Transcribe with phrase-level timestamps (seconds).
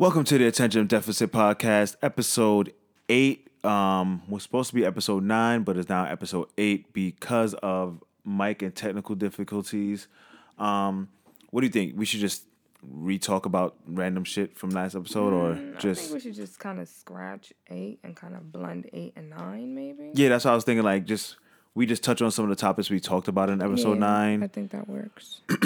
[0.00, 2.72] Welcome to the Attention Deficit Podcast, episode
[3.10, 3.48] eight.
[3.62, 8.62] Um, was supposed to be episode nine, but it's now episode eight because of mic
[8.62, 10.08] and technical difficulties.
[10.58, 11.10] Um,
[11.50, 11.98] what do you think?
[11.98, 12.44] We should just
[12.82, 16.58] re-talk about random shit from last episode, or Mm, I just think we should just
[16.58, 20.12] kind of scratch eight and kind of blend eight and nine, maybe.
[20.14, 20.30] yeah?
[20.30, 20.82] That's what I was thinking.
[20.82, 21.36] Like, just
[21.74, 24.46] we just touch on some of the topics we talked about in episode Yeah, I
[24.46, 25.42] think that works.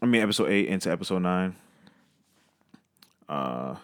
[0.00, 1.56] I mean, episode eight into episode nine.
[3.28, 3.76] Uh,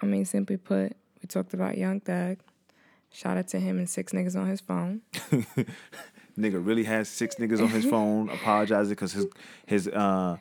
[0.00, 2.38] I mean, simply put, we talked about Young Thug.
[3.10, 5.02] Shout out to him and six niggas on his phone.
[6.38, 9.26] nigga really has six niggas on his phone apologizing because his
[9.66, 10.36] his uh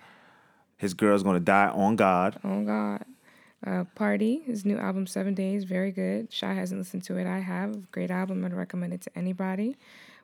[0.78, 2.40] his girl's gonna die on God.
[2.44, 3.06] Oh God.
[3.66, 6.34] Uh, Party, his new album Seven Days, very good.
[6.34, 7.28] Shy hasn't listened to it.
[7.28, 7.92] I have.
[7.92, 8.44] Great album.
[8.44, 9.78] I'd recommend it to anybody.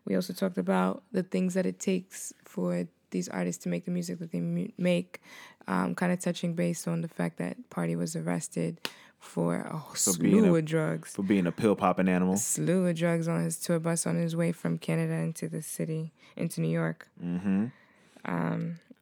[0.03, 3.91] We also talked about the things that it takes for these artists to make the
[3.91, 5.21] music that they mu- make,
[5.67, 8.79] um, kind of touching base on the fact that Party was arrested
[9.19, 9.71] for a
[10.19, 11.11] being slew a- of drugs.
[11.13, 12.37] For being a pill popping animal.
[12.37, 16.13] slew of drugs on his tour bus on his way from Canada into the city,
[16.37, 17.07] into New York.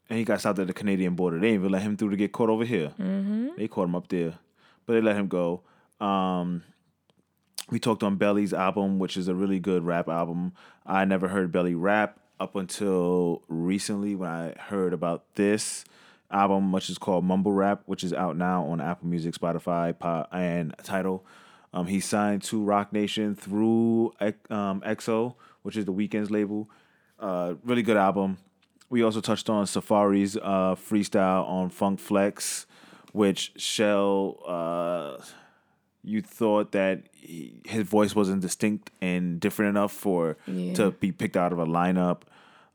[0.10, 1.38] And he got stopped at the Canadian border.
[1.38, 2.94] They didn't even let him through to get caught over here.
[3.00, 3.50] Mm-hmm.
[3.58, 4.36] They caught him up there.
[4.86, 5.62] But they let him go.
[6.00, 6.64] Um
[7.70, 10.54] we talked on Belly's album, which is a really good rap album.
[10.86, 15.86] I never heard Belly rap up until recently when I heard about this
[16.32, 20.28] album, which is called Mumble Rap, which is out now on Apple Music, Spotify, Po-
[20.32, 21.26] and Tidal.
[21.74, 24.14] Um, he signed to Roc Nation through
[24.50, 26.70] um, XO, which is the Weeknd's label.
[27.20, 28.38] Uh, really good album.
[28.90, 32.66] We also touched on Safaree's uh, freestyle on Funk Flex,
[33.12, 35.24] which Shell, uh,
[36.08, 40.74] you thought that he, his voice wasn't distinct and different enough for Yeah.
[40.76, 42.22] to be picked out of a lineup.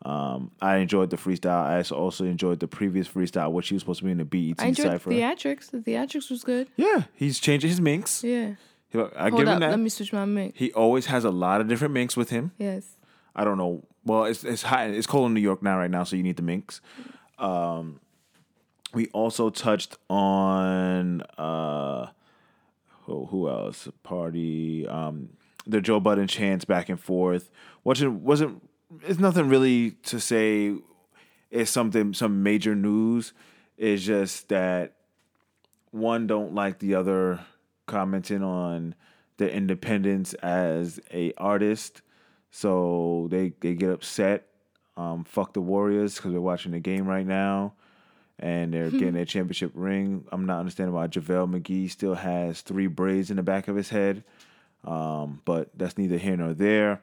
[0.04, 1.62] Um, I enjoyed the freestyle.
[1.64, 4.56] I also enjoyed the previous freestyle, which he was supposed to be in the BET
[4.58, 5.10] I enjoyed cipher.
[5.10, 5.70] the theatrics.
[5.70, 6.66] The theatrics was good.
[6.76, 8.22] yeah, he's changing his minks.
[8.24, 8.54] Yeah.
[8.90, 9.60] He- I Hold give him up.
[9.60, 9.70] that.
[9.70, 10.58] Let me switch my mix.
[10.58, 12.52] he always has a lot of different minks with him.
[12.58, 12.96] Yes.
[13.34, 13.84] I don't know.
[14.04, 14.90] Well, it's it's hot.
[14.90, 16.80] It's cold in New York now, right now, so you need the minks.
[17.38, 18.00] Um,
[18.92, 22.08] we also touched on uh,
[23.02, 23.88] who, who else?
[24.02, 24.86] Party.
[24.86, 25.30] Um,
[25.66, 27.50] the Joe Budden chants back and forth.
[27.84, 28.68] Wasn't wasn't.
[29.02, 30.74] It's nothing really to say.
[31.50, 33.32] It's something some major news.
[33.76, 34.94] It's just that
[35.90, 37.40] one don't like the other
[37.86, 38.94] commenting on
[39.36, 42.02] their independence as a artist
[42.50, 44.46] so they they get upset
[44.96, 47.74] um fuck the warriors because they're watching the game right now
[48.42, 52.86] and they're getting their championship ring i'm not understanding why javale mcgee still has three
[52.86, 54.22] braids in the back of his head
[54.84, 57.00] um but that's neither here nor there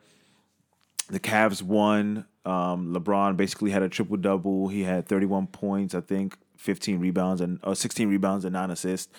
[1.10, 2.26] the Cavs won.
[2.46, 4.68] Um, LeBron basically had a triple double.
[4.68, 9.12] He had 31 points, I think, 15 rebounds and uh, 16 rebounds and nine assists.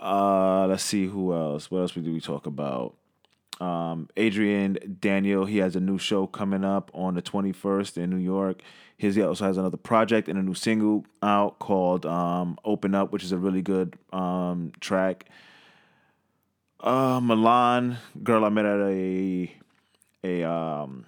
[0.00, 1.70] Uh, let's see who else.
[1.70, 2.94] What else do we talk about?
[3.60, 8.16] Um, Adrian Daniel, he has a new show coming up on the 21st in New
[8.16, 8.62] York.
[8.96, 13.12] His he also has another project and a new single out called um, "Open Up,"
[13.12, 15.26] which is a really good um, track.
[16.80, 19.52] Uh, Milan, girl I met at a
[20.24, 21.06] a um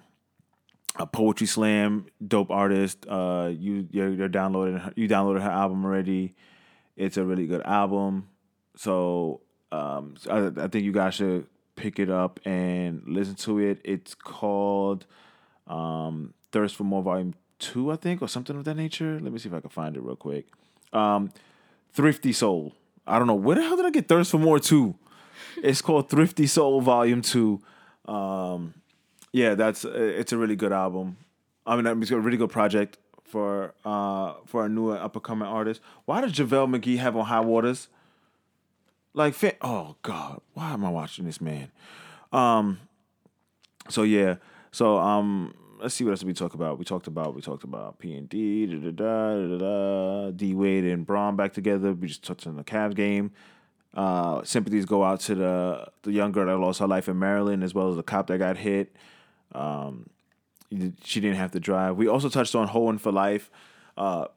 [0.97, 3.05] a poetry slam, dope artist.
[3.07, 6.35] Uh, you you're, you're downloading you downloaded her album already.
[6.95, 8.29] It's a really good album.
[8.75, 9.41] So
[9.71, 13.79] um, I, I think you guys should pick it up and listen to it.
[13.83, 15.05] It's called
[15.67, 19.19] um, Thirst for More Volume Two, I think, or something of that nature.
[19.21, 20.47] Let me see if I can find it real quick.
[20.93, 21.31] Um,
[21.93, 22.73] Thrifty Soul.
[23.05, 24.95] I don't know where the hell did I get Thirst for More Two.
[25.63, 27.61] It's called Thrifty Soul Volume Two.
[28.05, 28.73] Um,
[29.31, 31.17] yeah, that's it's a really good album.
[31.65, 35.47] I mean, it's a really good project for uh for a new up and coming
[35.47, 35.79] artist.
[36.05, 37.87] Why does JaVale McGee have on High Waters?
[39.13, 41.71] Like, oh God, why am I watching this man?
[42.31, 42.79] Um,
[43.89, 44.35] so yeah,
[44.71, 46.79] so um, let's see what else we talk about.
[46.79, 50.31] We talked about we talked about P and D, da da da da da.
[50.31, 51.93] D Wade and Bron back together.
[51.93, 53.31] We just touched on the Cavs game.
[53.93, 57.63] Uh, sympathies go out to the the young girl that lost her life in Maryland,
[57.63, 58.95] as well as the cop that got hit.
[59.53, 60.09] Um,
[61.03, 61.97] she didn't have to drive.
[61.97, 63.51] We also touched on Hoeing for life.
[63.97, 64.27] Uh,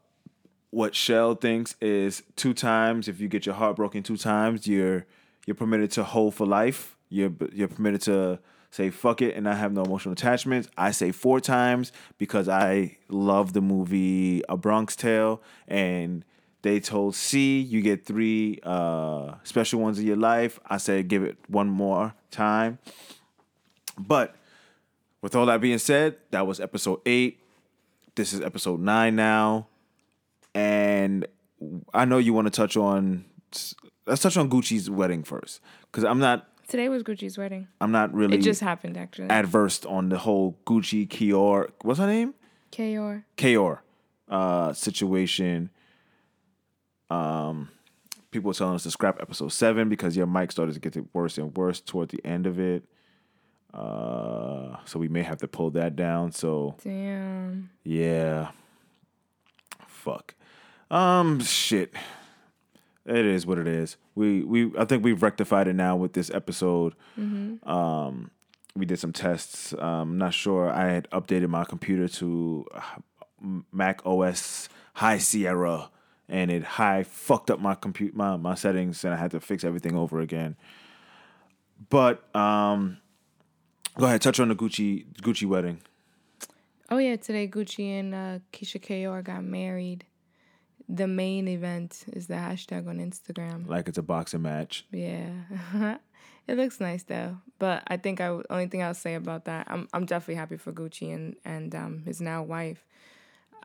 [0.74, 3.06] what Shell thinks is two times.
[3.06, 5.06] If you get your heart broken two times, you're
[5.46, 6.96] you're permitted to hold for life.
[7.08, 8.40] You're you're permitted to
[8.70, 10.68] say fuck it and I have no emotional attachments.
[10.76, 16.24] I say four times because I love the movie A Bronx Tale and
[16.62, 20.58] they told C you get three uh, special ones in your life.
[20.66, 22.78] I said give it one more time.
[23.96, 24.34] But
[25.22, 27.38] with all that being said, that was episode eight.
[28.16, 29.68] This is episode nine now.
[30.54, 31.26] And
[31.92, 33.24] I know you want to touch on
[34.06, 35.60] let's touch on Gucci's wedding first,
[35.90, 37.68] because I'm not Today was Gucci's wedding.
[37.80, 39.28] I'm not really It just happened actually.
[39.30, 41.68] adverse on the whole Gucci Ka'oir.
[41.82, 42.34] What's her name?
[42.72, 43.24] Ka'oir.
[43.36, 43.82] Ka'oir
[44.28, 45.70] uh, situation.
[47.10, 47.68] Um,
[48.30, 51.36] people were telling us to scrap episode seven because your mic started to get worse
[51.38, 52.84] and worse toward the end of it.
[53.72, 56.32] Uh, so we may have to pull that down.
[56.32, 57.70] So Damn.
[57.82, 58.52] yeah,
[59.86, 60.34] fuck.
[60.90, 61.94] Um, shit.
[63.06, 63.96] It is what it is.
[64.14, 66.94] We we I think we've rectified it now with this episode.
[67.16, 68.30] Um,
[68.76, 69.74] we did some tests.
[69.78, 70.70] Um, not sure.
[70.70, 72.66] I had updated my computer to
[73.72, 75.90] Mac OS High Sierra,
[76.28, 79.64] and it high fucked up my compute my my settings, and I had to fix
[79.64, 80.56] everything over again.
[81.90, 82.98] But um,
[83.98, 85.82] go ahead, touch on the Gucci Gucci wedding.
[86.90, 90.04] Oh yeah, today Gucci and uh, Keyshia Ka'oir got married.
[90.88, 93.66] The main event is the hashtag on Instagram.
[93.66, 94.84] Like it's a boxing match.
[94.92, 95.30] Yeah,
[96.46, 97.38] it looks nice though.
[97.58, 100.72] But I think I only thing I'll say about that, I'm I'm definitely happy for
[100.72, 102.84] Gucci and and um his now wife.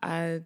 [0.02, 0.40] Uh,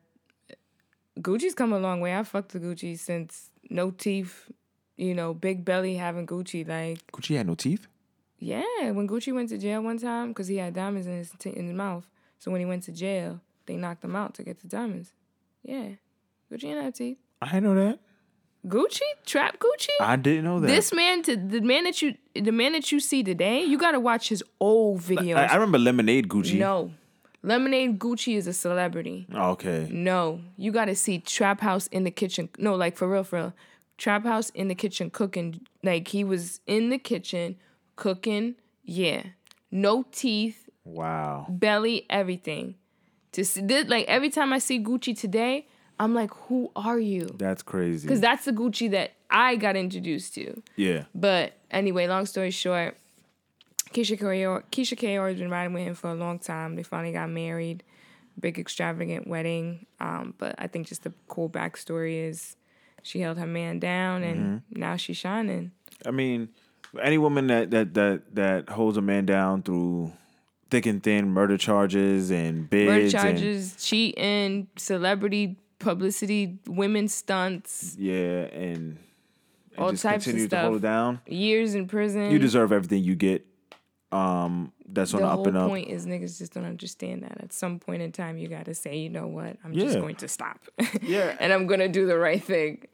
[1.20, 2.16] Gucci's come a long way.
[2.18, 4.52] I fucked with Gucci since no teeth,
[4.98, 6.68] you know, big belly having Gucci.
[6.68, 7.88] Like Gucci had no teeth.
[8.40, 11.52] yeah, when Gucci went to jail one time because he had diamonds in his t-
[11.56, 12.10] in his mouth.
[12.40, 15.12] So when he went to jail, they knocked him out to get the diamonds.
[15.64, 15.90] Yeah,
[16.54, 17.18] Gucci didn't have teeth.
[17.42, 18.00] I didn't know that.
[18.66, 19.90] Gucci trap Gucci.
[20.00, 20.68] I didn't know that.
[20.68, 24.00] This man, to the man that you, the man that you see today, you gotta
[24.00, 25.36] watch his old videos.
[25.36, 26.58] I, I remember Lemonade Gucci.
[26.58, 26.92] no,
[27.44, 29.28] Lemonade Gucci is a celebrity.
[29.34, 29.90] Okay.
[29.92, 32.48] No, you gotta see Trap House in the kitchen.
[32.58, 33.54] No, like for real, for real.
[33.98, 35.60] Trap House in the kitchen cooking.
[35.84, 37.58] Like he was in the kitchen
[37.98, 38.56] cooking.
[38.86, 39.24] Yeah,
[39.72, 41.48] no teeth, Wow.
[41.50, 42.76] belly, everything.
[43.34, 45.68] To see, this, like every time I see Gucci today,
[46.00, 47.36] I'm like, who are you?
[47.38, 48.08] That's crazy.
[48.08, 50.62] Because that's the Gucci that I got introduced to.
[50.76, 51.06] yeah.
[51.14, 52.98] But anyway, long story short,
[53.92, 56.76] Keyshia Ka'oir, Keyshia Ka'oir has been riding with him for a long time.
[56.76, 57.84] They finally got married,
[58.40, 59.86] big extravagant wedding.
[60.00, 62.56] Um, but I think just the cool backstory is
[63.04, 65.72] she held her man down, and now she's shining.
[66.06, 66.50] I mean,
[67.02, 70.12] any woman that that that that holds a man down through
[70.72, 77.96] thick and thin murder charges and bids Murder and charges, cheating, celebrity publicity, women stunts,
[78.00, 78.14] yeah,
[78.46, 78.98] and, and
[79.78, 80.64] All just types of continue to stuff.
[80.66, 81.22] hold it down.
[81.28, 82.32] years in prison.
[82.32, 83.46] You deserve everything you get.
[84.12, 85.70] Um, that's on the the up whole and up.
[85.70, 87.42] point is niggas just don't understand that.
[87.42, 89.58] At some point in time, you got to say, you know what?
[89.66, 90.60] I'm just going to stop.
[91.02, 91.36] Yeah.
[91.40, 92.86] and I'm gonna do the right thing.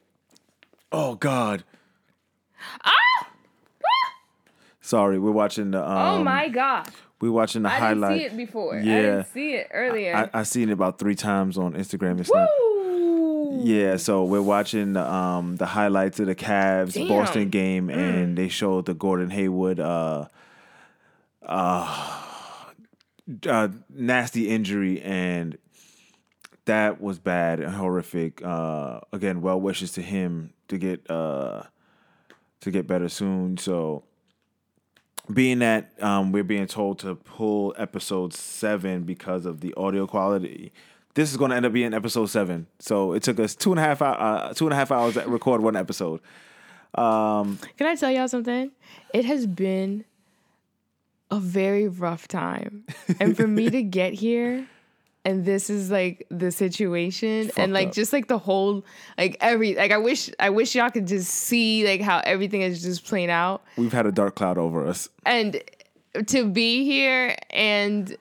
[0.94, 1.63] Oh God.
[2.86, 3.27] Ah!
[4.81, 5.80] Sorry, we're watching the.
[5.83, 6.15] Um, Ah!
[6.15, 6.88] oh my god!
[7.21, 8.18] We're watching the I highlight.
[8.18, 8.75] didn't see it before.
[8.75, 9.01] I Yeah.
[9.01, 10.15] didn't see it earlier.
[10.33, 12.47] I, I seen it about three times on Instagram and Snap.
[12.62, 12.69] Woo!
[13.61, 17.06] Yeah, so we're watching the um the highlights of the Cavs Damn.
[17.06, 17.09] Mm.
[17.09, 20.25] Boston game, and they showed the Gordon Hayward uh
[21.44, 22.23] uh,
[23.47, 25.57] uh nasty injury, and
[26.65, 28.41] that was bad and horrific.
[28.44, 31.63] Uh, again, well wishes to him to get uh
[32.62, 33.57] to get better soon.
[33.57, 34.03] So.
[35.31, 40.73] Being that um, we're being told to pull episode seven because of the audio quality,
[41.19, 42.66] this is going to end up being episode seven.
[42.80, 45.16] So it took us two and a half hour, uh, two and a half hours
[45.16, 46.21] to record one episode.
[46.95, 48.72] Um, Can I tell y'all something?
[49.13, 50.05] It has been
[51.29, 52.86] a very rough time,
[53.20, 54.65] and for me to get here.
[55.25, 57.93] And this is like the situation, and like up.
[57.93, 58.86] just like the whole,
[59.17, 62.82] like every, like I wish, I wish y'all could just see like how everything is
[62.82, 63.62] just playing out.
[63.75, 65.10] we've had a dark cloud over us.
[65.25, 65.62] and
[66.27, 68.17] to be here and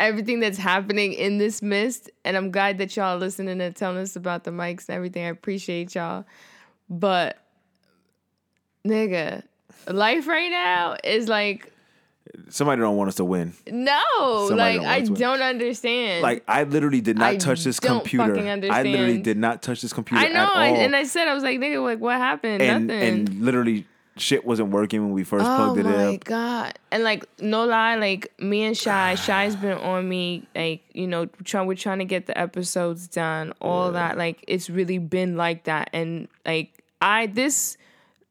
[0.00, 3.98] everything that's happening in this mist and i'm glad that y'all are listening and telling
[3.98, 5.24] us about the mics and everything.
[5.24, 6.24] I appreciate y'all.
[6.88, 7.38] But
[8.84, 9.42] nigga
[9.86, 11.72] life right now is like
[12.48, 13.54] Somebody don't want us to win.
[13.68, 14.00] no
[14.48, 16.22] Somebody like don't i don't understand.
[16.22, 18.36] Like I literally did not I touch this computer.
[18.36, 20.56] I literally did not touch this computer i know at all.
[20.56, 22.62] I, and i said i was like nigga like what happened?
[22.62, 23.02] And, nothing.
[23.02, 23.86] and literally
[24.16, 25.92] shit wasn't working when we first Oh plugged it in.
[25.92, 26.78] Oh my god!
[26.90, 30.46] And like no lie, like me and Shy, Shy's been on me.
[30.54, 33.52] Like you know, trying we're trying to get the episodes done.
[33.60, 35.90] All that like it's really been like that.
[35.92, 37.76] And like I this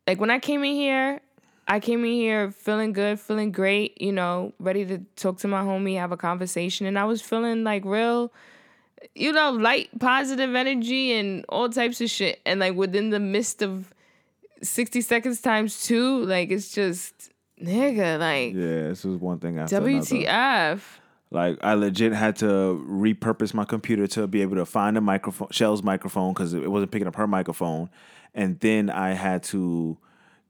[0.07, 1.21] like when I came in here,
[1.67, 4.01] I came in here feeling good, feeling great.
[4.01, 7.63] You know, ready to talk to my homie, have a conversation, and I was feeling
[7.63, 8.31] like real.
[9.15, 12.41] You know, light, positive energy and all types of shit.
[12.45, 13.93] And like within the midst of
[14.62, 19.78] 60 seconds times two, like it's just nigga, like Yeah, this was one thing after
[19.78, 19.89] another.
[19.89, 20.82] WTF.
[21.32, 25.50] Like I legit had to repurpose my computer to be able to find a microphone,
[25.51, 27.89] Shell's microphone, because it wasn't picking up her microphone,
[28.34, 29.98] and then I had to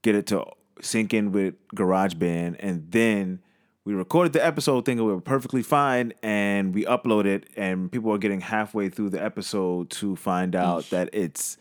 [0.01, 0.46] get it to
[0.82, 3.42] sync in with GarageBand, and then
[3.84, 8.18] we recorded the episode thinking we were perfectly fine, and we uploaded, and people are
[8.18, 10.89] getting halfway through the episode to find out Eesh.
[10.89, 11.58] that it's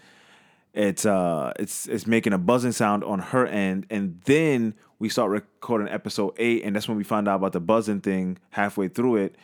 [0.78, 5.28] it's uh it's it's making a buzzing sound on her end, and then we start
[5.28, 9.16] recording episode eight, and that's when we find out about the buzzing thing halfway through
[9.16, 9.36] it,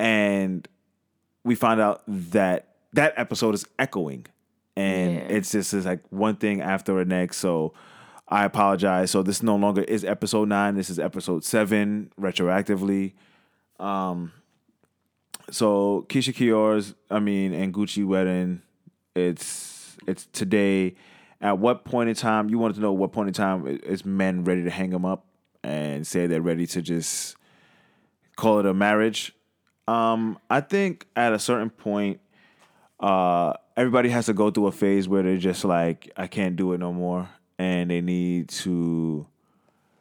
[0.00, 0.66] and
[1.44, 4.26] we find out that that episode is echoing,
[4.76, 5.36] and yeah.
[5.36, 7.36] it's just it's like one thing after the next.
[7.36, 7.72] So
[8.26, 9.12] I apologize.
[9.12, 10.74] So this no longer is episode nine.
[10.74, 13.12] This is episode seven retroactively.
[13.78, 14.32] Um.
[15.48, 18.62] So Keyshia Ka'oir's, I mean, and Gucci wedding.
[19.14, 19.75] It's
[20.06, 20.94] it's today.
[21.40, 22.92] At what point in time you wanted to know?
[22.92, 25.26] What point in time is men ready to hang them up
[25.62, 27.36] and say they're ready to just
[28.36, 29.34] call it a marriage?
[29.86, 32.20] Um, I think at a certain point,
[32.98, 36.72] uh, everybody has to go through a phase where they're just like, I can't do
[36.72, 39.26] it no more, and they need to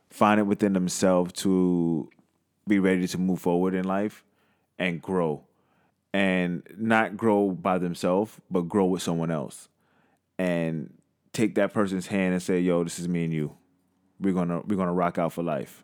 [0.09, 2.09] find it within themselves to
[2.67, 4.23] be ready to move forward in life
[4.79, 5.43] and grow,
[6.13, 9.67] and not grow by themselves, but grow with someone else,
[10.38, 10.94] and
[11.34, 13.56] take that person's hand and say, "Yo, this is me and you.
[14.20, 15.84] We're gonna we're gonna rock out for life."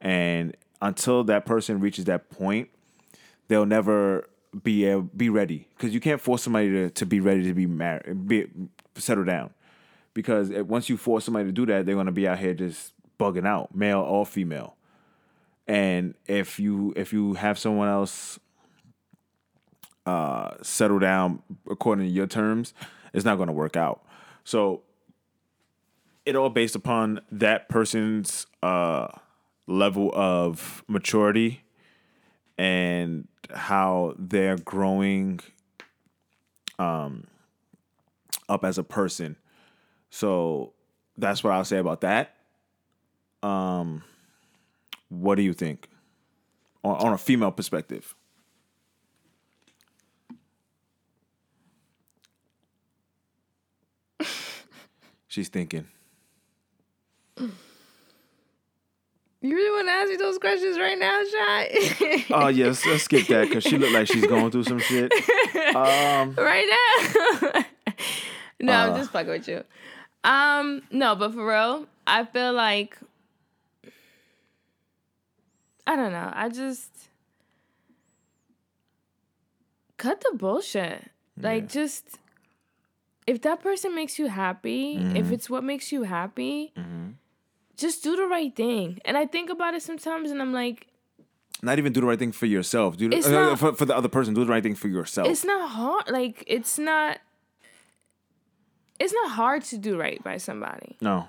[0.00, 2.70] And until that person reaches that point,
[3.48, 4.28] they'll never
[4.62, 7.66] be able, be ready because you can't force somebody to, to be ready to be
[7.66, 8.46] married, be
[8.96, 9.50] settle down.
[10.12, 13.46] Because once you force somebody to do that, they're gonna be out here just bugging
[13.46, 14.76] out, male or female.
[15.68, 18.40] And if you if you have someone else
[20.06, 22.74] uh, settle down according to your terms,
[23.12, 24.04] it's not gonna work out.
[24.44, 24.82] So
[26.26, 29.08] it all based upon that person's uh,
[29.66, 31.62] level of maturity
[32.58, 35.40] and how they're growing
[36.78, 37.26] um,
[38.48, 39.36] up as a person.
[40.10, 40.72] So
[41.16, 42.34] that's what I'll say about that.
[43.42, 44.02] Um,
[45.08, 45.88] what do you think
[46.84, 48.14] on, on a female perspective?
[55.30, 55.86] She's thinking.
[57.38, 57.54] You
[59.42, 62.24] really want to ask me those questions right now, Shy?
[62.32, 65.12] oh yes, let's skip that because she looked like she's going through some shit.
[65.72, 67.64] Um, right now.
[68.60, 69.62] no, uh, I'm just fucking with you.
[70.24, 72.98] Um, no, but for real, I feel like
[75.86, 76.32] I don't know.
[76.34, 76.90] I just
[79.96, 81.08] cut the bullshit.
[81.40, 81.68] Like, yeah.
[81.68, 82.18] just
[83.26, 85.16] if that person makes you happy, mm-hmm.
[85.16, 87.10] if it's what makes you happy, mm-hmm.
[87.76, 88.98] just do the right thing.
[89.04, 90.86] And I think about it sometimes, and I'm like,
[91.62, 92.96] not even do the right thing for yourself.
[92.96, 94.34] Do uh, not, for, for the other person.
[94.34, 95.28] Do the right thing for yourself.
[95.28, 96.08] It's not hard.
[96.08, 97.18] Like it's not.
[98.98, 100.96] It's not hard to do right by somebody.
[101.00, 101.28] No.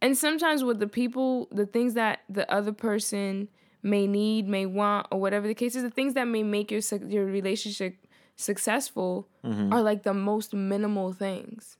[0.00, 3.48] And sometimes with the people, the things that the other person
[3.82, 6.80] may need, may want, or whatever the case is, the things that may make your
[7.06, 7.96] your relationship
[8.38, 9.72] successful mm-hmm.
[9.72, 11.76] are like the most minimal things.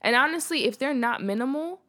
[0.00, 1.80] And honestly, if they're not minimal,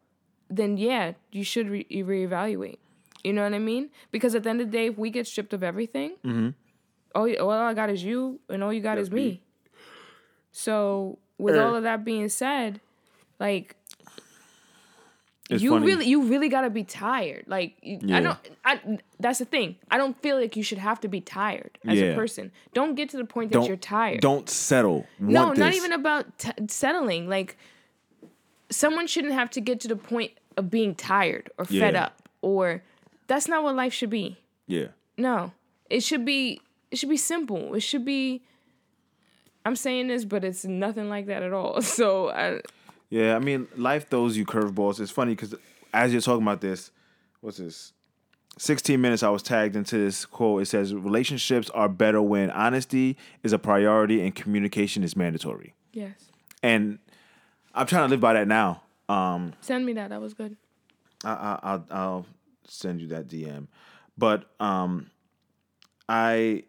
[0.50, 2.80] then yeah, you should re- reevaluate.
[3.24, 3.90] You know what I mean?
[4.12, 6.50] Because at the end of the day, if we get stripped of everything, mm-hmm.
[7.14, 9.44] all, all I got is you, and all you got is me.
[10.52, 11.62] So, with er.
[11.62, 12.82] all of that being said,
[13.40, 13.76] like
[15.50, 15.86] it's you funny.
[15.86, 17.46] really you really gotta be tired.
[17.48, 18.18] Like yeah.
[18.18, 18.38] I don't.
[18.66, 19.76] I that's the thing.
[19.90, 22.08] I don't feel like you should have to be tired as yeah.
[22.08, 22.52] a person.
[22.74, 24.22] Don't get to the point that don't, you're tired.
[24.22, 25.08] Don't settle.
[25.20, 25.60] Want no, this.
[25.60, 27.28] not even about t- settling.
[27.28, 27.58] Like
[28.70, 32.84] someone shouldn't have to get to the point of being tired or fed up or
[33.28, 34.38] that's not what life should be.
[34.68, 34.88] Yeah.
[35.18, 35.54] No,
[35.90, 36.62] it should be.
[36.92, 37.74] It should be simple.
[37.76, 38.42] It should be.
[39.66, 41.82] I'm saying this, but it's nothing like that at all.
[42.00, 42.62] So I
[43.10, 45.00] yeah, I mean, life throws you curveballs.
[45.00, 45.56] It's funny because
[45.94, 46.92] as you're talking about this,
[47.42, 47.94] what's this?
[48.58, 50.62] 16 minutes, I was tagged into this quote.
[50.62, 55.74] It says, Relationships are better when honesty is a priority and communication is mandatory.
[55.94, 56.14] Yes.
[56.62, 57.00] And
[57.74, 58.84] I'm trying to live by that now.
[59.08, 60.10] Um, send me that.
[60.10, 60.58] That was good.
[61.24, 62.26] I, will I'll
[62.68, 63.68] send you that DM.
[64.18, 65.10] But um,
[66.08, 66.64] I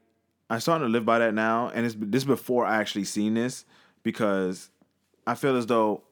[0.48, 3.64] I starting to live by that now, and it's this before I actually seen this
[4.02, 4.70] because
[5.26, 6.02] I feel as though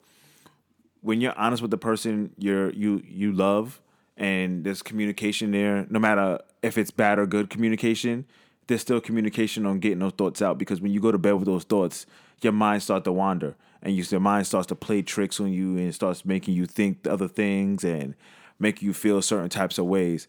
[1.09, 3.81] when you're honest with the person you're you you love
[4.19, 8.27] and there's communication there, no matter if it's bad or good communication,
[8.67, 11.47] there's still communication on getting those thoughts out because when you go to bed with
[11.47, 12.05] those thoughts,
[12.43, 15.79] your mind starts to wander and you, your mind starts to play tricks on you
[15.79, 18.15] and starts making you think other things and
[18.59, 20.29] make you feel certain types of ways.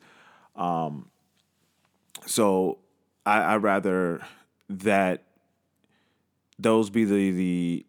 [0.55, 1.09] Um,
[2.25, 2.77] so
[3.25, 4.21] I I rather
[4.69, 5.23] that
[6.57, 7.85] those be the the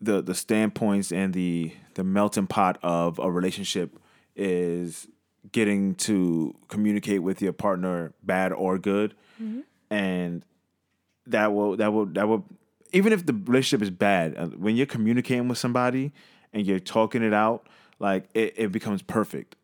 [0.00, 3.98] the the standpoints and the the melting pot of a relationship
[4.34, 5.06] is
[5.52, 9.14] getting to communicate with your partner bad or good.
[9.90, 10.42] And
[11.26, 12.44] that will that will that will
[12.92, 16.12] even if the relationship is bad uh, when you're communicating with somebody
[16.52, 17.66] and you're talking it out
[17.98, 19.56] like it, it becomes perfect.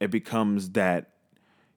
[0.00, 1.10] It becomes that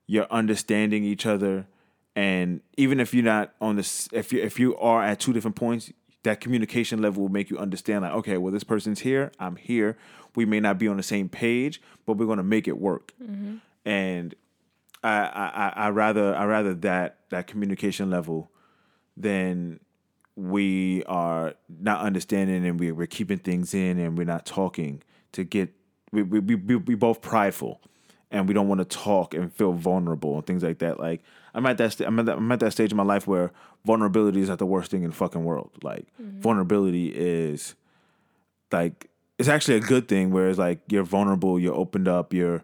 [0.08, 1.68] you're understanding each other.
[2.16, 5.56] And even if you're not on this if you if you are at two different
[5.56, 5.92] points
[6.28, 9.98] that communication level will make you understand like okay well this person's here i'm here.
[10.36, 13.14] We may not be on the same page but we're going to make it work.
[13.24, 13.56] Mm-hmm.
[13.86, 14.36] And
[15.04, 18.52] I, I i i rather i rather that that communication level
[19.16, 19.80] than
[20.36, 25.46] we are not understanding and we, we're keeping things in and we're not talking to
[25.46, 25.74] get
[26.12, 27.82] we we we, we, we both prideful
[28.32, 31.00] and we don't want to talk and feel vulnerable and things like that.
[31.00, 33.26] Like i'm at that st- I'm, at that I'm at that stage in my life
[33.28, 33.54] where
[33.88, 36.39] vulnerability is not the worst thing in the fucking world like mm-hmm.
[36.39, 37.75] vulnerability is
[38.72, 42.63] like it's actually a good thing where it's like you're vulnerable you're opened up you're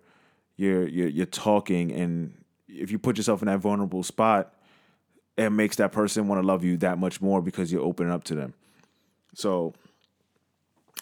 [0.57, 2.33] you're you're, you're talking and
[2.67, 4.53] if you put yourself in that vulnerable spot
[5.37, 8.23] it makes that person want to love you that much more because you're opening up
[8.25, 8.53] to them.
[9.33, 9.73] So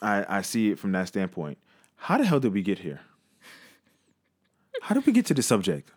[0.01, 1.57] I I see it from that standpoint.
[1.95, 3.01] How the hell did we get here?
[4.81, 5.91] How did we get to this subject?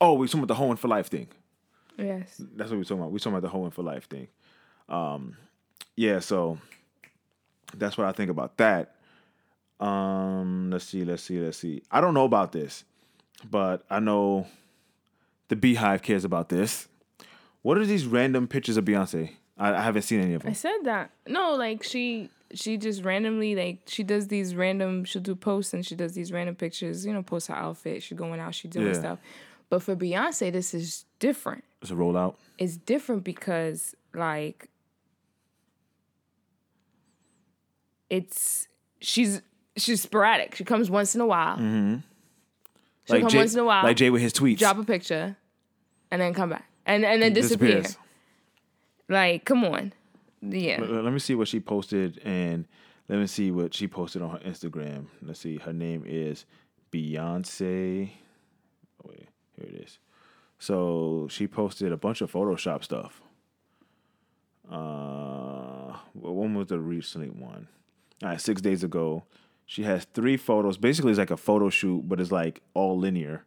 [0.00, 1.28] Oh, we're talking about the Hoeing for life thing.
[1.98, 2.40] Yes.
[2.56, 3.12] That's what we're talking about.
[3.12, 4.28] We're talking about the Hoeing for life thing.
[4.88, 5.36] Um,
[5.96, 6.58] yeah, so
[7.74, 8.94] that's what I think about that.
[9.80, 11.82] Um, let's see, let's see, let's see.
[11.90, 12.84] I don't know about this,
[13.50, 14.46] but I know
[15.48, 16.88] the BeyHive cares about this.
[17.62, 19.30] What are these random pictures of Beyonce?
[19.58, 20.50] I, I haven't seen any of them.
[20.50, 21.10] I said that.
[21.26, 25.84] No, like she she just randomly like she does these random she'll do posts and
[25.84, 28.86] she does these random pictures, you know, post her outfit, she going out, she doing
[28.86, 28.92] Yeah.
[29.00, 29.18] stuff.
[29.68, 31.64] But for Beyonce, this is different.
[31.82, 32.36] It's a rollout.
[32.58, 34.68] It's different because like
[38.10, 38.68] it's
[39.00, 39.42] she's
[39.76, 40.54] she's sporadic.
[40.54, 41.56] She comes once in a while.
[41.56, 41.96] Mm-hmm.
[43.04, 43.84] She'll come Jay, once in a while.
[43.84, 44.58] like Jay with his tweets.
[44.58, 45.36] drop a picture,
[46.10, 47.82] and then come back, and and then disappear.
[47.82, 47.98] disappears.
[49.08, 49.92] Like, come on,
[50.42, 50.78] yeah.
[50.80, 52.66] Let let me see what she posted and
[53.08, 55.06] let me see what she posted on her Instagram.
[55.22, 55.58] Let's see.
[55.58, 56.44] Her name is
[56.92, 58.10] Beyonce.
[59.04, 59.98] Oh, wait, here it is.
[60.58, 63.20] So she posted a bunch of Photoshop stuff.
[64.70, 67.68] Uh, when was the recent one?
[68.22, 69.24] All right, six days ago.
[69.66, 70.78] She has three photos.
[70.78, 73.44] Basically, it's like a photo shoot, but it's like all linear.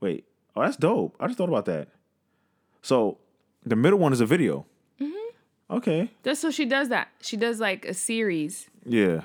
[0.00, 1.16] Wait, oh, that's dope.
[1.18, 1.88] I just thought about that.
[2.82, 3.18] So
[3.64, 4.66] the middle one is a video.
[5.70, 6.10] Okay.
[6.22, 7.08] That's so she does that.
[7.20, 8.70] She does like a series.
[8.84, 9.22] Yeah.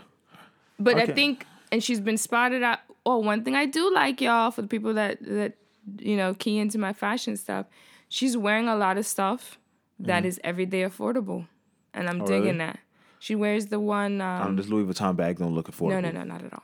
[0.77, 2.79] But I think, and she's been spotted out.
[3.05, 5.53] Oh, one thing I do like, y'all, for the people that that
[5.99, 7.65] you know key into my fashion stuff,
[8.09, 9.57] she's wearing a lot of stuff
[9.99, 11.47] that is everyday affordable,
[11.93, 12.21] and I'm.
[12.21, 12.57] Oh, digging really?
[12.59, 12.79] that.
[13.19, 14.19] She wears the one.
[14.21, 16.01] Um, Um, this Louis Vuitton bag don't look affordable.
[16.01, 16.63] no, no, no, not at all.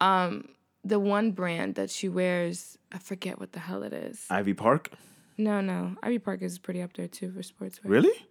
[0.00, 0.48] Um,
[0.84, 4.24] the one brand that she wears, I forget what the hell it is.
[4.30, 4.90] Ivy Park.
[5.36, 7.80] No, no, Ivy Park is pretty up there too for sportswear.
[7.84, 8.26] Really?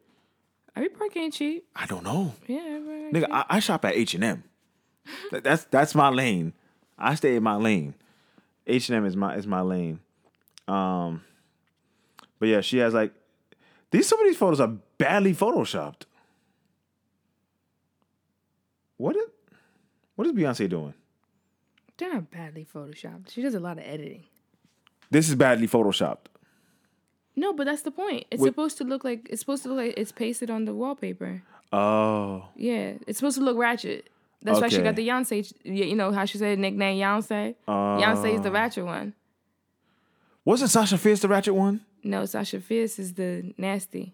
[0.76, 1.66] Ivy Park ain't cheap.
[1.76, 2.60] I don't know, Yeah,
[3.14, 3.28] nigga.
[3.30, 4.44] I, I shop at H and M.
[5.32, 6.54] That's that's my lane.
[6.98, 7.94] I stay in my lane.
[8.66, 10.00] H and M is my is my lane.
[10.68, 11.24] Um,
[12.40, 13.14] but yeah, she has like
[13.92, 14.08] these.
[14.08, 16.04] Some of these photos are badly photoshopped.
[18.98, 19.26] What is
[20.16, 20.94] what is Beyonce doing?
[21.98, 23.30] They're not badly photoshopped.
[23.32, 24.24] She does a lot of editing.
[25.12, 26.28] This is badly photoshopped.
[27.36, 28.26] No, but that's the point.
[28.32, 31.44] It's supposed to look like it's supposed to look like it's pasted on the wallpaper.
[31.74, 34.10] Oh, Yeah, it's supposed to look ratchet.
[34.42, 35.04] That's why she got Okay.
[35.04, 35.52] the Yoncé.
[35.64, 37.56] You know how she said nickname Yoncé.
[37.68, 39.14] Yoncé is the ratchet one.
[40.46, 41.82] Wasn't Sasha Fierce the ratchet one?
[42.04, 44.14] No, Sasha Fierce is the nasty.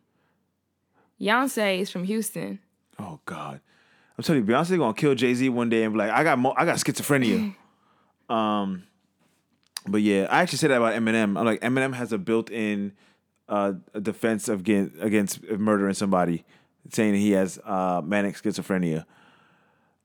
[1.20, 2.60] Yoncé is from Houston.
[2.98, 3.60] Oh God,
[4.17, 6.39] I'm telling you, Beyonce gonna kill Jay Z one day and be like, I got
[6.39, 7.56] mo- I got schizophrenia.
[8.30, 8.84] um,
[9.88, 11.38] but yeah, I actually said that about Eminem.
[11.38, 12.94] I'm like, Eminem has a built-in
[13.50, 16.46] uh, defense of against, against murdering somebody,
[16.89, 19.06] saying he has uh, manic schizophrenia.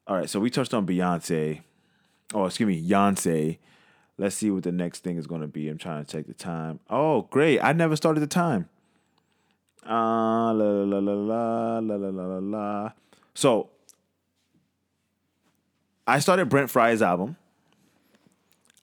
[0.07, 1.63] All right, so we touched on Beyonce.
[2.35, 3.59] Oh, excuse me, Beyonce.
[4.19, 5.69] Let's see what the next thing is going to be.
[5.69, 6.81] I'm trying to check the time.
[6.89, 7.61] Oh, great!
[7.61, 8.69] I never started the time.
[9.87, 12.93] Uh, la la la la la la la la la.
[13.35, 13.69] So
[16.07, 17.37] I started Brent Faiyaz's album.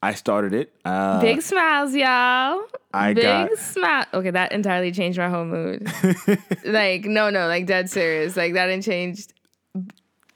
[0.01, 0.73] I started it.
[0.83, 2.61] Uh, Big smiles, y'all.
[2.93, 4.05] I Big got- smile.
[4.13, 5.87] Okay, that entirely changed my whole mood.
[6.65, 8.35] like, no, no, like dead serious.
[8.35, 9.27] Like that didn't change.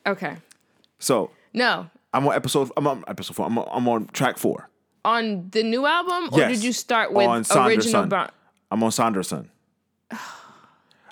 [0.06, 0.38] Okay.
[1.00, 1.90] so No.
[2.14, 2.72] I'm on episode.
[2.78, 3.46] I'm on episode four.
[3.46, 4.70] I'm on, I'm on track four.
[5.08, 6.52] On the new album, or Yes.
[6.52, 8.30] did you start with On original Brown?
[8.70, 9.50] I'm on Sonder Son.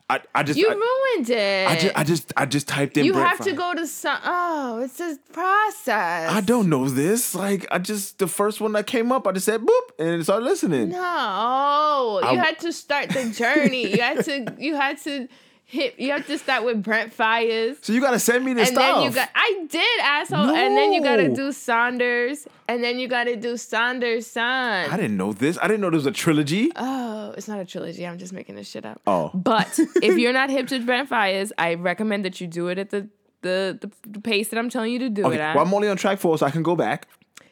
[0.07, 1.67] I, I just You I, ruined it.
[1.67, 3.05] I just I just I just typed in.
[3.05, 4.19] you have to go to some.
[4.23, 6.29] Oh, it's a process.
[6.29, 7.33] I don't know this.
[7.33, 10.45] Like I just the first one that came up, I just said boop and started
[10.45, 10.89] listening.
[10.89, 13.87] No, you had to start the journey.
[13.95, 14.55] you had to.
[14.59, 15.27] You had to
[15.65, 15.99] hit.
[15.99, 17.83] You have to start with Brent Faiyaz.
[17.83, 18.95] So you gotta send me this And stuff.
[18.95, 20.49] then you got, I did, asshole.
[20.55, 22.35] And then you gotta do Sonder.
[22.67, 24.89] And then you gotta do Sonder Son.
[24.89, 25.57] I didn't know this.
[25.61, 26.71] I didn't know there was a trilogy.
[26.75, 28.05] Oh, it's not a trilogy.
[28.07, 29.01] I'm just making this shit up.
[29.07, 29.31] Oh.
[29.33, 32.89] But if you're not hip to Brent Faiyaz, I recommend that you do it at
[32.91, 33.09] the
[33.41, 35.55] the, the, the pace that I'm telling you to do Okay, it at.
[35.55, 37.07] well I'm only on track four, so I can go back.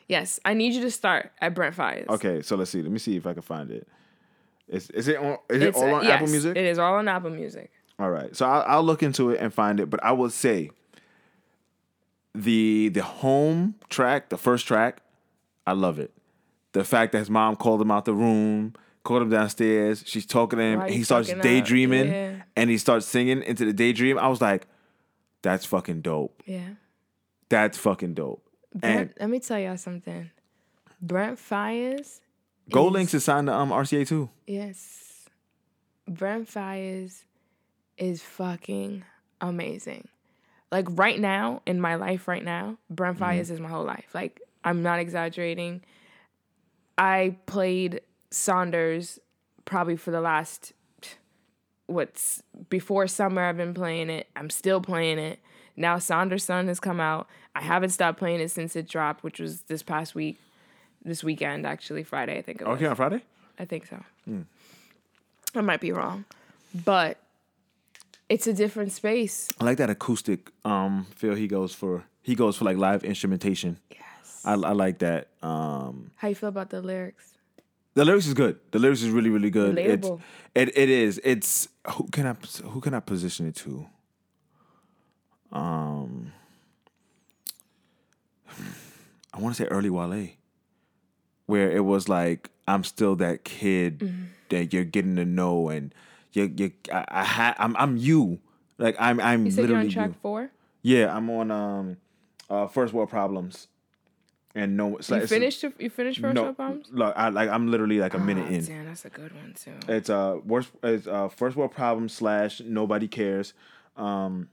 [0.08, 2.08] yes, I need you to start at Brent Faiyaz.
[2.10, 2.82] Okay, so let's see.
[2.82, 3.88] Let me see if I can find it.
[4.68, 5.38] Is, is it on?
[5.50, 6.58] Is it all on yes, Apple Music?
[6.58, 7.70] It is all on Apple Music.
[8.04, 9.90] All right, so I'll, I'll look into it and find it.
[9.90, 10.72] But I will say,
[12.36, 15.02] the the home track, the first track,
[15.66, 16.12] I love it.
[16.74, 18.74] The fact that his mom called him out the room,
[19.06, 20.04] called him downstairs.
[20.06, 20.82] She's talking to him.
[20.90, 22.42] He starts daydreaming, yeah.
[22.58, 24.20] and he starts singing into the daydream.
[24.20, 24.68] I was like,
[25.42, 26.44] "That's fucking dope.
[26.46, 26.72] Yeah.
[27.48, 30.30] That's fucking dope." Brent, And let me tell y'all something.
[31.02, 32.20] Brent Faiyaz,
[32.70, 34.30] Gold Links is signed to um RCA too.
[34.46, 35.00] yes.
[36.06, 37.24] Brent Faiyaz
[37.98, 39.04] is fucking
[39.42, 40.08] amazing.
[40.72, 43.24] Like right now, in my life right now, Brent Mm-hmm.
[43.24, 44.10] Fires is my whole life.
[44.14, 45.82] Like, I'm not exaggerating.
[46.98, 48.02] I played
[48.32, 49.20] Sonder
[49.66, 50.74] probably for the last
[51.88, 54.28] what's before summer I've been playing it.
[54.36, 55.40] I'm still playing it.
[55.76, 57.28] Now Sonder Son has come out.
[57.56, 60.40] I haven't stopped playing it since it dropped, which was this past week.
[61.06, 62.78] This weekend actually, Friday, I think it was.
[62.78, 63.22] Okay, on Friday.
[63.60, 64.02] I think so.
[65.54, 66.24] I might be wrong.
[66.86, 67.18] But
[68.30, 69.50] it's a different space.
[69.60, 72.04] I like that acoustic um feel he goes for.
[72.22, 73.80] He goes for like live instrumentation.
[73.92, 74.42] Yes.
[74.46, 75.28] I, I like that.
[75.42, 77.34] Um, How you feel about the lyrics?
[77.96, 78.58] the lyrics is good.
[78.72, 79.78] The lyrics is really really good.
[79.78, 80.08] It's,
[80.56, 81.20] it it is.
[81.24, 82.36] It's who can I
[82.68, 83.86] who can I position it to?
[85.52, 86.32] Um,
[89.34, 90.30] I want to say early Wale,
[91.46, 94.24] where it was like I'm still that kid Mm-hmm.
[94.50, 95.94] that you're getting to know and
[96.34, 98.40] you you I, I ha, I'm I'm you.
[98.78, 100.16] Like I'm I'm You said you're literally on track you.
[100.22, 100.50] four?
[100.82, 101.98] Yeah, I'm on um
[102.50, 103.68] uh first world problems.
[104.56, 106.88] And no it's You like- it's- finished you finished first no, World Problems?
[106.92, 108.64] Look, I like I'm literally like a minute Oh, in.
[108.66, 109.72] Damn, that's a good one too.
[109.88, 113.54] It's uh worst it's uh first world problem slash nobody cares.
[113.98, 114.50] Um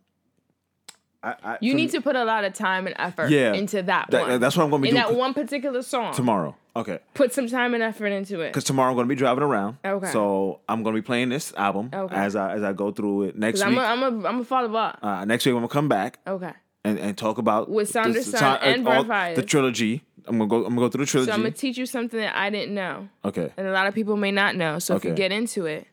[1.23, 3.83] I, I You need me- to put a lot of time and effort Yeah, into
[3.83, 4.41] that, that- one.
[4.41, 6.15] that's what I'm gonna be in that one particular song.
[6.15, 6.57] tomorrow.
[6.77, 7.01] Okay.
[7.15, 8.49] Put some time and effort into it.
[8.49, 9.79] Because tomorrow I'm gonna be driving around.
[9.85, 10.11] Okay.
[10.13, 12.15] So I'm gonna be playing this album Okay.
[12.15, 13.81] as I as I go through it next 'Cause I'm week.
[13.81, 14.99] a, I'm a, I'm a follow up.
[15.03, 16.53] uh, next week I'm gonna come back Okay.
[16.85, 20.05] and, and talk about With the- Sonder the- and all- the trilogy.
[20.27, 20.59] I'm gonna go.
[20.59, 21.31] I'm gonna go through the trilogy.
[21.31, 23.53] So I'm gonna teach you something that I didn't know, okay.
[23.57, 24.79] and a lot of people may not know.
[24.79, 25.87] So if you get into it,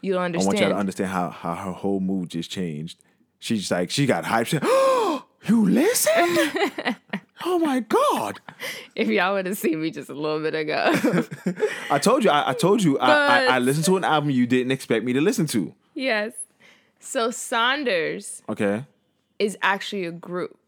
[0.00, 0.46] you'll understand.
[0.46, 2.98] I want y'all to understand how, how her whole mood just changed.
[3.40, 4.46] She's like, she got hyped.
[4.46, 6.96] She, oh, you listened?
[7.44, 8.40] oh my God.
[8.94, 10.92] if y'all would have seen me just a little bit ago.
[11.90, 14.46] I told you, I, I told you, I, I, I listened to an album you
[14.46, 15.74] didn't expect me to listen to.
[15.94, 16.32] yes.
[17.02, 18.84] So Sonder Okay.
[19.38, 20.58] is actually a group.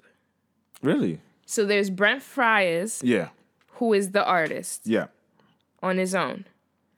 [0.83, 1.21] Really?
[1.45, 3.29] So there's Brent Faiyaz, Yeah.
[3.73, 5.09] who is the artist Yeah.
[5.83, 6.47] on his own.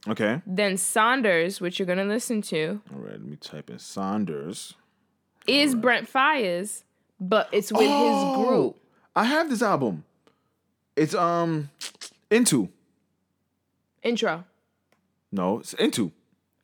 [0.06, 0.40] Okay.
[0.46, 4.74] Then Sonder, which you're gonna listen to, All right, let me type in Sonder.
[5.48, 6.84] is Brent Faiyaz,
[7.18, 8.36] but it's with Oh.
[8.38, 8.76] his group.
[9.16, 10.04] I have this album.
[10.96, 11.70] It's um
[12.30, 12.68] Into.
[14.02, 14.44] Intro.
[15.32, 16.12] No, it's Into.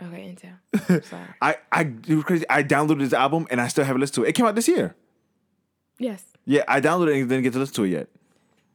[0.03, 1.05] Okay, Intel.
[1.05, 1.27] Sorry.
[1.43, 2.45] I I it was crazy.
[2.49, 4.31] I downloaded this album and I still haven't listened to it.
[4.31, 4.95] It came out this year.
[5.99, 6.25] Yes.
[6.47, 8.09] Yeah, I downloaded it and didn't get to listen to it yet.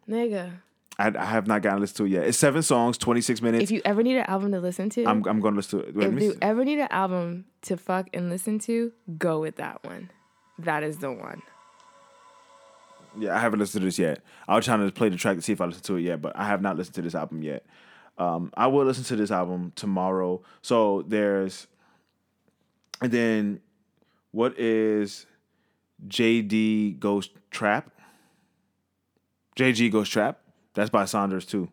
[0.07, 0.51] Nigga.
[0.97, 2.27] I, I have not gotten to listen to it yet.
[2.27, 3.63] It's seven songs, 26 minutes.
[3.65, 5.87] If you ever need an album to listen to, I'm, I'm going to listen to
[5.87, 5.95] it.
[5.95, 6.37] Wait, if you see.
[6.41, 10.09] ever need an album to fuck and listen to, go with that one.
[10.59, 11.41] That is the one.
[13.17, 14.21] Yeah, I haven't listened to this yet.
[14.47, 16.21] I was trying to play the track to see if I listened to it yet,
[16.21, 17.65] but I have not listened to this album yet.
[18.17, 20.41] Um, I will listen to this album tomorrow.
[20.61, 21.67] So there's,
[23.01, 23.59] and then
[24.31, 25.25] what is
[26.07, 27.91] JD Ghost Trap?
[29.57, 30.39] JG Ghost Trap.
[30.73, 31.69] That's by Saunders too.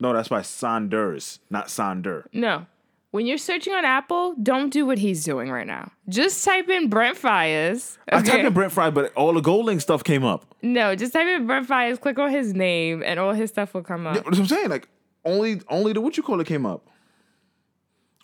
[0.00, 2.24] No, that's by Saunders, not Sonder.
[2.32, 2.66] No.
[3.10, 5.92] When you're searching on Apple, don't do what he's doing right now.
[6.10, 7.96] Just type in Brent Faiyaz.
[8.12, 8.46] I typed okay?
[8.46, 10.44] in Brent Fry, but all the GoldLink stuff came up.
[10.60, 13.82] No, just type in Brent Faiyaz, click on his name, and all his stuff will
[13.82, 14.14] come up.
[14.14, 14.68] That's what I'm saying.
[14.68, 14.88] Like
[15.24, 16.86] only only the what you call it came up.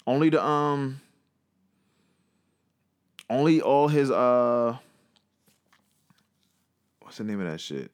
[0.06, 1.00] Only the um
[3.30, 4.76] only all his uh
[7.00, 7.90] what's the name of that shit?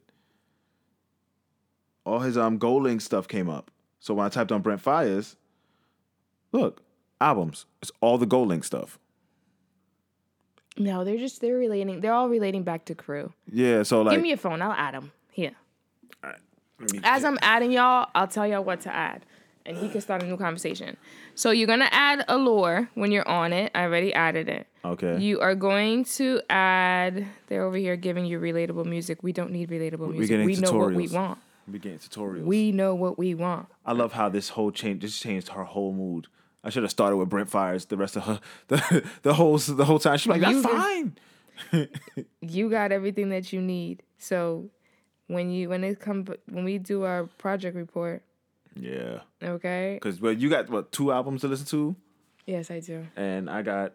[2.04, 3.70] All his um GoldLink stuff came up.
[4.00, 5.36] So when I typed on Brent Faiyaz,
[6.52, 6.82] look,
[7.20, 7.66] albums.
[7.82, 8.98] It's all the GoldLink stuff.
[10.78, 12.00] No, they're just they're relating.
[12.00, 13.32] They're all relating back to crew.
[13.50, 14.62] Yeah, so like Give me a phone.
[14.62, 15.52] I'll add them here.
[16.22, 19.26] let me- As I'm adding y'all, I'll tell y'all what to add,
[19.66, 20.96] and he can start a new conversation.
[21.34, 23.72] So you're gonna add Allure when you're on it.
[23.74, 24.66] I already added it.
[24.84, 25.18] okay.
[25.18, 27.26] You are going to add.
[27.48, 29.22] They're over here giving you relatable music.
[29.22, 30.46] We don't need relatable music.
[30.46, 31.38] We know what we want.
[31.70, 32.44] we getting tutorials.
[32.44, 33.66] We know what we want.
[33.84, 36.28] I love how this whole change just changed her whole mood.
[36.62, 39.84] I should have started with Brent Faiyaz the rest of her the, the whole the
[39.84, 40.18] whole time.
[40.18, 41.16] She's like, that's You fine.
[42.40, 44.02] You got everything that you need.
[44.18, 44.70] So
[45.26, 48.22] when you when it come when we do our project report,
[48.74, 49.98] Yeah, okay?
[50.00, 51.96] because well, you got what two albums to listen to,
[52.46, 53.06] Yes, I do.
[53.16, 53.92] and I got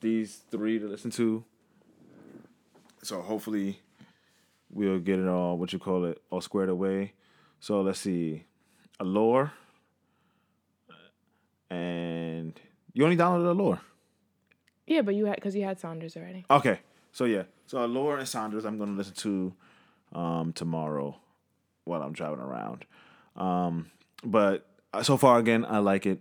[0.00, 1.44] these three to listen to.
[3.02, 3.80] So hopefully,
[4.70, 7.12] we'll get it all what you call it all squared away.
[7.60, 8.44] So let's see,
[9.00, 9.52] Allure,
[11.70, 12.58] and
[12.92, 13.80] you only downloaded Allure.
[14.86, 16.44] Yeah, but you had because you had Sonder already.
[16.50, 16.80] Okay.
[17.12, 17.44] So yeah.
[17.66, 19.52] So Laura and Sonder I'm gonna listen to
[20.12, 21.18] um tomorrow
[21.84, 22.84] while I'm driving around.
[23.34, 23.90] Um
[24.24, 24.66] but
[25.02, 26.20] so far again I like it.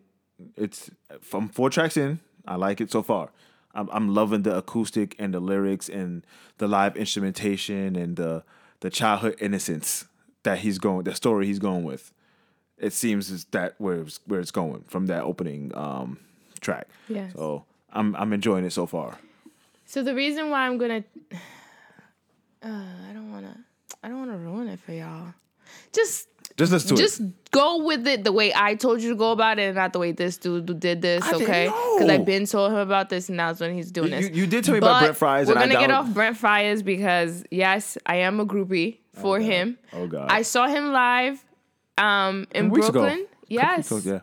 [0.58, 0.90] It's
[1.22, 3.32] from four tracks in, I like it so far.
[3.74, 6.26] I'm I'm loving the acoustic and the lyrics and
[6.58, 8.44] the live instrumentation and the
[8.80, 10.06] the childhood innocence
[10.44, 12.12] that he's going the story he's going with.
[12.78, 16.20] It seems is that where it's, where it's going from that opening um
[16.62, 16.88] track.
[17.08, 17.30] Yeah.
[17.36, 19.18] So I'm I'm enjoying it so far.
[19.86, 23.58] So the reason why I'm gonna, uh, I don't wanna,
[24.04, 25.34] I don't wanna ruin it for y'all.
[25.94, 26.98] Just, Just listen to it.
[27.06, 29.94] just go with it the way I told you to go about it, and not
[29.94, 31.24] the way this dude did this.
[31.24, 31.66] I okay?
[31.68, 34.30] Because I've been told him about this, and that's when he's doing You- this.
[34.30, 36.14] you- you did tell me about But Brent Faiyaz, We're and I gonna get off
[36.14, 39.78] Brent Faiyaz because yes, I am a groupie for him.
[39.94, 40.28] Oh God.
[40.30, 41.44] I saw him live,
[41.98, 43.02] um, in weeks ago.
[43.02, 43.26] Brooklyn.
[43.48, 43.92] Yes.
[43.92, 44.20] Ago, yeah.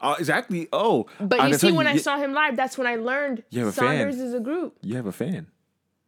[0.00, 0.68] Oh, exactly.
[0.72, 3.60] Oh, But I you see, when I saw him live, that's when I learned You
[3.60, 4.06] have a fan.
[4.06, 4.76] Sonder is a group.
[4.82, 5.46] you have a fan.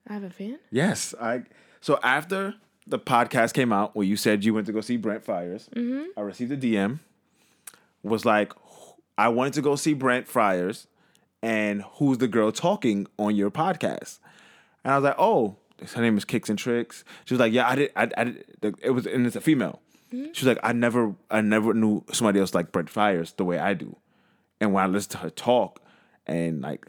[0.08, 0.58] I have a fan.
[0.70, 1.42] Yes, I.
[1.80, 2.54] So after
[2.86, 6.04] the podcast came out, where you said you went to go see Brent Faiyaz, Mm-hmm.
[6.16, 6.98] I received a DM.
[8.02, 8.52] Was like,
[9.18, 10.86] I wanted to go see Brent Faiyaz,
[11.42, 14.18] and who's the girl talking on your podcast?
[14.84, 15.56] And I was like, oh,
[15.94, 17.02] her name is Kicks and Tricks.
[17.24, 17.90] She was like, yeah, I did.
[17.96, 18.44] I, I did.
[18.82, 19.80] It was, and it's a female.
[20.12, 20.32] Mm-hmm.
[20.32, 23.58] She was like, I never, I never knew somebody else like Brent Faiyaz the way
[23.58, 23.96] I do.
[24.60, 25.80] And when I listened to her talk,
[26.26, 26.86] and like,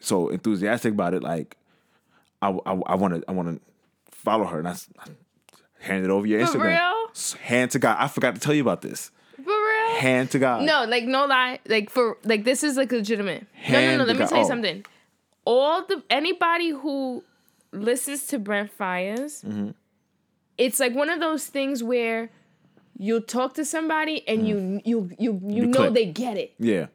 [0.00, 1.56] so enthusiastic about it, like,
[2.42, 3.60] I I want to I want to
[4.10, 5.06] follow her, and I, I
[5.80, 6.78] handed over your For Instagram.
[6.78, 7.38] real?
[7.42, 9.10] Hand to God, I forgot to tell you about this.
[9.36, 9.96] For real?
[10.00, 10.62] Hand to God.
[10.64, 13.46] No, like no lie, like for like this is like legitimate.
[13.70, 14.04] no, no, no.
[14.04, 14.28] Let me God.
[14.28, 14.48] tell you Oh.
[14.48, 14.84] something.
[15.46, 17.24] All the anybody who
[17.72, 19.70] listens to Brent Faiyaz, Mm-hmm.
[20.58, 22.30] it's like one of those things where
[22.98, 25.94] you'll talk to somebody and you you you you know click.
[25.94, 26.54] they get it.
[26.58, 26.86] Yeah.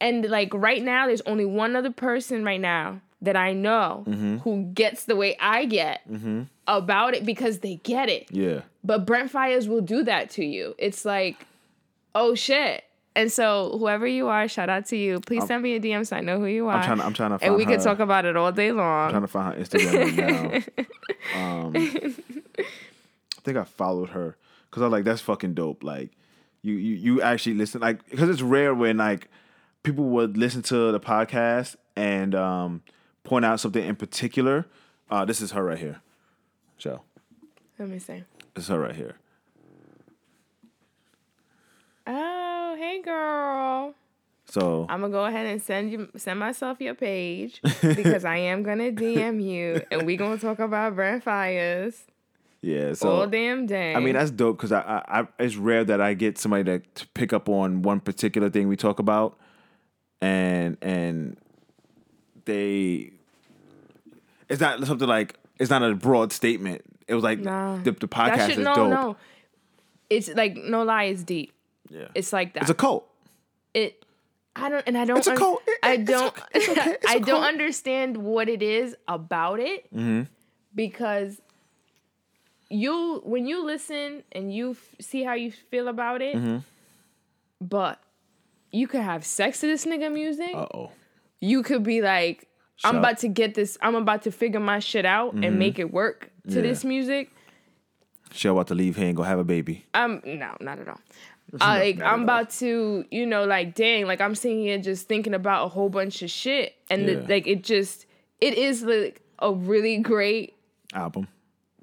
[0.00, 4.38] And like right now, there's only one other person right now that I know Mm-hmm.
[4.38, 6.00] who gets the way I get
[6.66, 8.26] about it because they get it.
[8.30, 8.62] Yeah.
[8.82, 10.74] But Brent Faiyaz will do that to you.
[10.78, 11.36] It's like,
[12.16, 12.82] oh shit.
[13.14, 15.20] And so whoever you are, shout out to you.
[15.20, 16.76] Please send me a DM so I know who you are.
[16.78, 16.98] I'm trying.
[16.98, 17.38] To, I'm trying to.
[17.38, 19.04] Find and we her, can talk about it all day long.
[19.04, 20.84] I'm Trying to find her Instagram right now.
[21.40, 24.36] Um, I think I followed her
[24.72, 25.84] because I was like, that's fucking dope.
[25.84, 26.12] Like,
[26.62, 29.28] you you you actually listen like because it's rare when like
[29.82, 32.82] people would listen to the podcast and um
[33.22, 34.66] point out something in particular.
[35.10, 36.00] Uh, this is her right here.
[36.78, 37.02] Joe.
[37.78, 38.24] Let me see.
[38.54, 39.16] This is her right here.
[42.06, 43.94] Oh, hey girl.
[44.46, 48.62] So I'm gonna go ahead and send you send myself your page because I am
[48.62, 52.04] gonna DM you and we gonna talk about Brent Faiyaz
[52.62, 53.94] yeah, so all damn day.
[53.94, 56.78] I mean that's dope because I, I, I it's rare that I get somebody to,
[56.78, 59.36] to pick up on one particular thing we talk about,
[60.20, 61.36] and and
[62.44, 63.12] they,
[64.48, 66.82] it's not something like it's not a broad statement.
[67.08, 67.76] It was like Nah.
[67.78, 68.90] the, the podcast that should is no dope.
[68.90, 69.16] no.
[70.10, 71.52] It's like no lie, it's deep.
[71.90, 72.62] Yeah, It's like that.
[72.62, 73.06] it's a cult.
[73.74, 74.04] it
[74.56, 75.62] I don't and I don't It's a cult.
[75.66, 76.42] It- I don't okay.
[76.54, 76.90] It's okay.
[77.02, 77.44] It's I don't cult.
[77.44, 80.22] understand what it is about it Mm-hmm.
[80.74, 81.40] because
[82.72, 86.58] you when you listen and you f- see how you feel about it Mm-hmm.
[87.60, 88.00] but
[88.70, 90.90] you could have sex to this nigga music Uh oh.
[91.40, 92.48] you could be like
[92.84, 95.78] I'm Shut about to get this I'm about to figure my shit out and make
[95.78, 96.56] it work to Mm-hmm.
[96.56, 96.62] Yeah.
[96.62, 97.30] this music
[98.32, 99.84] She about to leave here and go have a baby.
[99.94, 101.00] Um, no, not at all.
[101.60, 102.12] Uh, like not.
[102.12, 105.68] I'm about to, you know, like dang, like I'm sitting here just thinking about a
[105.68, 108.06] whole bunch of shit, and the, like it just,
[108.40, 110.56] it is like a really great
[110.94, 111.28] Album.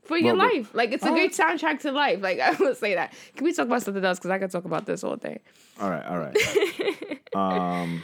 [0.09, 0.73] For your Well, life.
[0.73, 2.19] Like it's a great soundtrack to life.
[2.21, 3.13] Like I would say that.
[3.35, 4.19] Can we talk about something else?
[4.19, 5.39] Because I could talk about this all day.
[5.79, 6.35] All right, all right.
[7.35, 8.03] um,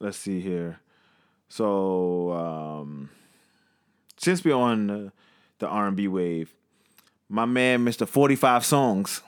[0.00, 0.80] let's see here.
[1.48, 3.08] So um,
[4.18, 5.10] since we're on uh,
[5.58, 6.52] the R and B wave,
[7.28, 9.22] my man, Mister Forty Five Songs,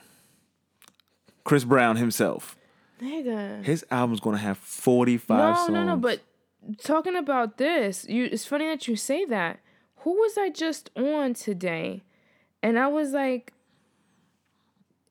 [1.45, 2.57] Chris Brown himself,
[3.01, 3.65] Nigga.
[3.65, 5.71] his album's gonna have forty five No, songs.
[5.71, 5.97] no, no.
[5.97, 6.21] But
[6.83, 9.61] talking about this, you it's funny that you say that.
[10.05, 12.03] Who was I just on today?
[12.63, 13.53] And I was like,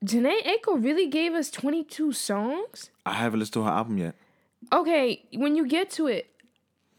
[0.05, 2.91] Jhené Aiko really gave us 22 songs?
[3.05, 4.15] I haven't listened to her album yet.
[4.71, 6.29] Okay, when you get to it,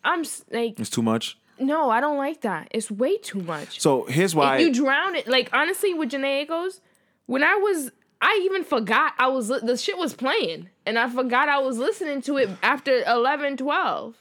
[0.02, 1.38] I'm like, It's too much.
[1.58, 2.68] no, I don't like that.
[2.72, 3.80] It's way too much.
[3.80, 4.58] So here's why.
[4.58, 5.28] you drown it.
[5.28, 6.80] Like honestly, with Jhené Aiko's,
[7.26, 11.48] when I was, I even forgot I was the shit was playing, and I forgot
[11.48, 14.16] I was listening to it after 11, 12.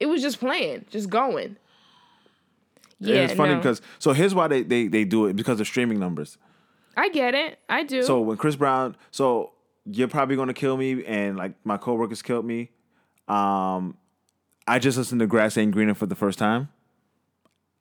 [0.00, 1.56] It was just playing, just going.
[3.00, 3.58] Yeah, it's funny no.
[3.58, 6.36] because so here's why they, they they do it because of streaming numbers.
[6.96, 7.58] I get it.
[7.68, 8.02] I do.
[8.02, 9.52] So when Chris Brown, so
[9.86, 12.70] you're probably gonna kill me, and like my coworkers killed me.
[13.28, 13.96] Um,
[14.66, 16.68] I just listened to Grass Ain't Greener for the first time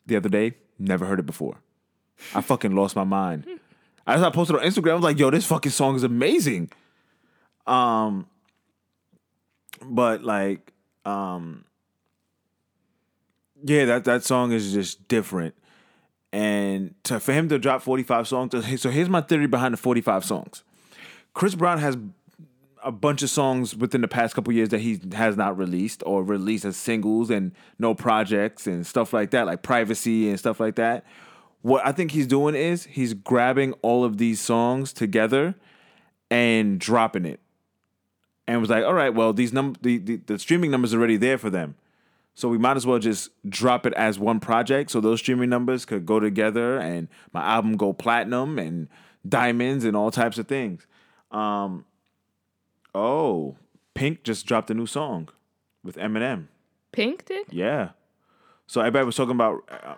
[0.06, 0.54] the other day.
[0.78, 1.58] Never heard it before.
[2.34, 3.46] I fucking lost my mind.
[4.08, 6.72] As I posted on Instagram, I was like, "Yo, this fucking song is amazing."
[7.66, 8.28] Um,
[9.82, 10.74] but like,
[11.06, 11.66] um,
[13.64, 15.56] yeah, that that song is just different.
[16.34, 20.26] And to, for him to drop 45 songs, so here's my theory behind the 45
[20.26, 20.64] songs.
[21.34, 21.98] Chris Brown has
[22.84, 26.24] a bunch of songs within the past couple years that he has not released or
[26.24, 30.76] released as singles and no projects and stuff like that, like privacy and stuff like
[30.76, 31.06] that.
[31.62, 35.56] What I think he's doing is he's grabbing all of these songs together
[36.30, 37.40] and dropping it.
[38.48, 41.18] And was like, all right, well, these num the, the, the streaming numbers are already
[41.18, 41.76] there for them.
[42.38, 45.86] So we might as well just drop it as one project so those streaming numbers
[45.86, 48.90] could go together and my album go platinum and
[49.28, 50.86] diamonds and all types of things.
[51.32, 51.84] Um,
[52.94, 53.56] oh,
[53.96, 55.30] Pink just dropped a new song
[55.84, 56.46] with Eminem.
[56.92, 57.48] Pink did.
[57.50, 57.90] Yeah.
[58.68, 59.68] So everybody was talking about.
[59.68, 59.96] Uh,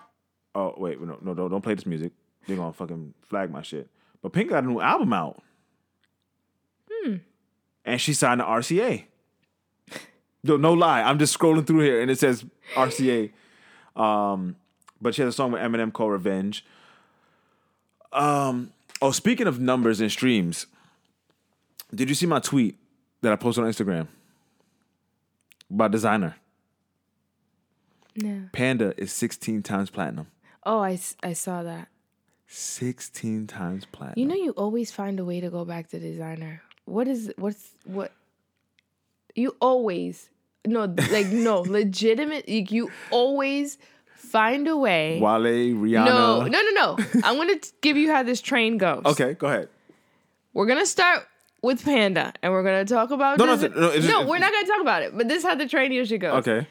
[0.56, 2.14] oh wait, no, no, don't, don't play this music.
[2.48, 3.90] They're gonna fucking flag my shit.
[4.22, 5.44] But Pink got a new album out.
[6.90, 7.16] Hmm.
[7.84, 9.08] And she signed to RCA.
[10.44, 11.02] No, no lie.
[11.02, 13.32] I'm just scrolling through here and it says RCA.
[13.96, 14.56] Um,
[15.02, 16.66] but she has a song with Eminem called Revenge.
[18.12, 18.72] Um,
[19.02, 20.68] oh, speaking of numbers and streams,
[21.94, 22.78] did you see my tweet
[23.22, 24.08] that I posted on Instagram
[25.70, 26.36] about Desiigner?
[28.16, 28.50] No.
[28.52, 30.28] Panda is 16 times platinum.
[30.64, 31.88] Oh, I, I saw that.
[32.48, 34.18] 16 times platinum.
[34.18, 36.62] You know, you always find a way to go back to Desiigner.
[36.86, 38.12] What is what's what?
[39.40, 40.30] You always
[40.68, 42.48] no like no legitimate.
[42.50, 43.78] You, you always
[44.16, 45.20] find a way.
[45.22, 46.06] Wale, Rihanna.
[46.06, 46.98] No, no, no, no.
[47.24, 49.04] I'm gonna give you how this train goes.
[49.06, 49.70] Okay, go ahead.
[50.54, 51.26] We're gonna start
[51.62, 53.38] with Panda, and we're gonna talk about.
[53.38, 55.18] No, no, no, it's- no, it's- we're not gonna talk about it.
[55.18, 56.46] But this is how the train usually goes.
[56.48, 56.68] Okay.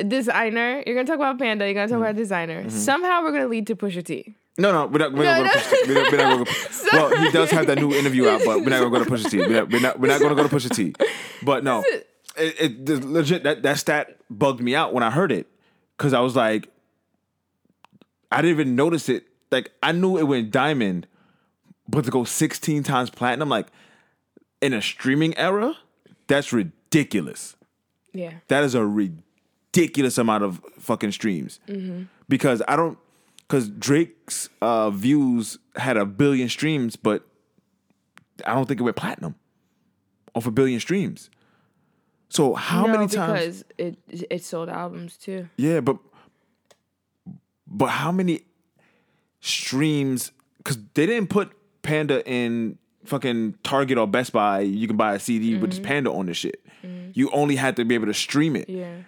[0.00, 0.84] Desiigner.
[0.86, 1.64] You're gonna talk about Panda.
[1.64, 2.60] You're gonna talk about Desiigner.
[2.60, 2.68] Mm-hmm.
[2.70, 4.34] Somehow we're gonna lead to Pusha T.
[4.58, 5.60] No, no, we're not, we're not going to no.
[5.60, 5.72] push.
[5.86, 6.44] We're not, we're not
[6.92, 9.04] gonna well, he does have that new interview out, but we're not going to go
[9.04, 9.38] to Pusha T.
[9.38, 10.94] We're not, we're not, we're not going to go to Pusha T.
[11.42, 11.84] But no,
[12.36, 15.46] it, it the legit that that stat bugged me out when I heard it
[15.96, 16.68] because I was like,
[18.32, 19.26] I didn't even notice it.
[19.50, 21.06] Like I knew it went diamond,
[21.88, 23.68] but to go 16 times platinum, like
[24.60, 25.76] in a streaming era,
[26.26, 27.56] that's ridiculous.
[28.12, 28.34] Yeah.
[28.48, 31.60] That is a ridiculous amount of fucking streams.
[32.28, 32.98] Because I don't,
[33.48, 37.26] because Drake's uh, views had a billion streams, but
[38.46, 39.36] I don't think it went platinum
[40.34, 41.30] off a billion streams.
[42.28, 43.64] So how no, many times?
[43.64, 45.48] because it it sold albums too.
[45.56, 45.96] Yeah, but
[47.66, 48.42] but how many
[49.40, 50.32] streams?
[50.58, 54.60] Because they didn't put Panda in fucking Target or Best Buy.
[54.60, 56.62] You can buy a CD with just Panda on the shit.
[57.14, 58.68] You only had to be able to stream it.
[58.68, 58.98] Yeah.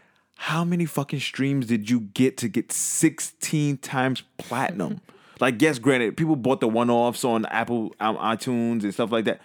[0.44, 5.00] How many fucking streams did you get to get 16 times platinum?
[5.40, 9.26] like, yes, granted, people bought the one offs on Apple um, iTunes and stuff like
[9.26, 9.40] that.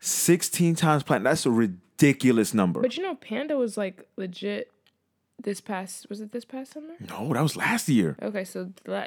[0.00, 1.24] 16 times platinum.
[1.24, 2.80] That's a ridiculous number.
[2.80, 4.70] But you know, Panda was like legit.
[5.42, 6.94] This past was it this past summer?
[7.08, 8.16] no, that was last year.
[8.22, 9.06] Okay, so la-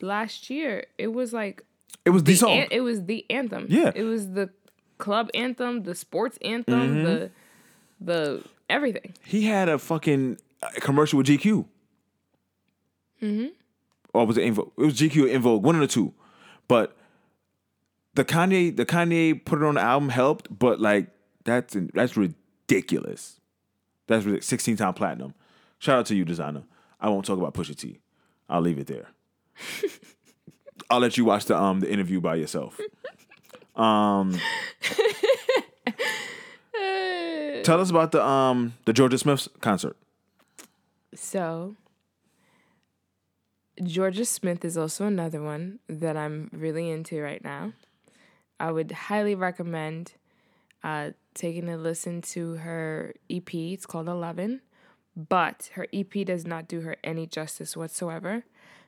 [0.00, 1.64] last year it was like
[2.04, 2.50] It was the song.
[2.58, 3.66] an- it was the anthem.
[3.68, 3.92] Yeah.
[3.94, 4.50] it was the
[4.98, 7.04] club anthem, the sports anthem, Mm-hmm.
[7.04, 7.30] the
[8.00, 9.14] the everything.
[9.24, 11.66] he had a fucking uh, commercial with GQ.
[13.22, 13.46] Mm-hmm.
[14.14, 14.72] Or was it In Vogue?
[14.78, 16.12] It was GQ or In Vogue, one of the two.
[16.68, 16.96] But
[18.14, 21.08] the Kanye, the Kanye put it on the album helped, but like
[21.44, 23.40] that's that's ridiculous.
[24.06, 25.34] That's ridic- 16 time platinum.
[25.78, 26.64] Shout out to you, Desiigner.
[27.00, 28.00] I won't talk about Pusha T.
[28.48, 29.08] I'll leave it there.
[30.90, 32.80] I'll let you watch the um the interview by yourself.
[33.76, 34.38] Um
[37.62, 39.96] Tell us about the um the Jorja Smith's concert.
[41.14, 41.76] So,
[43.80, 47.72] Jorja Smith is also another one that I'm really into right now.
[48.58, 50.12] I would highly recommend
[50.84, 53.54] uh, taking a listen to her EP.
[53.54, 54.60] It's called Eleven,
[55.16, 58.44] but her EP does not do her any justice whatsoever.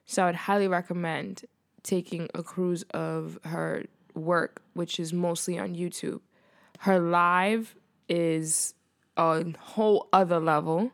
[0.06, 1.44] So I would highly recommend
[1.82, 3.84] taking a cruise of her
[4.14, 6.20] work, which is mostly on YouTube.
[6.80, 7.74] Her live
[8.08, 8.74] is
[9.16, 10.90] a whole other level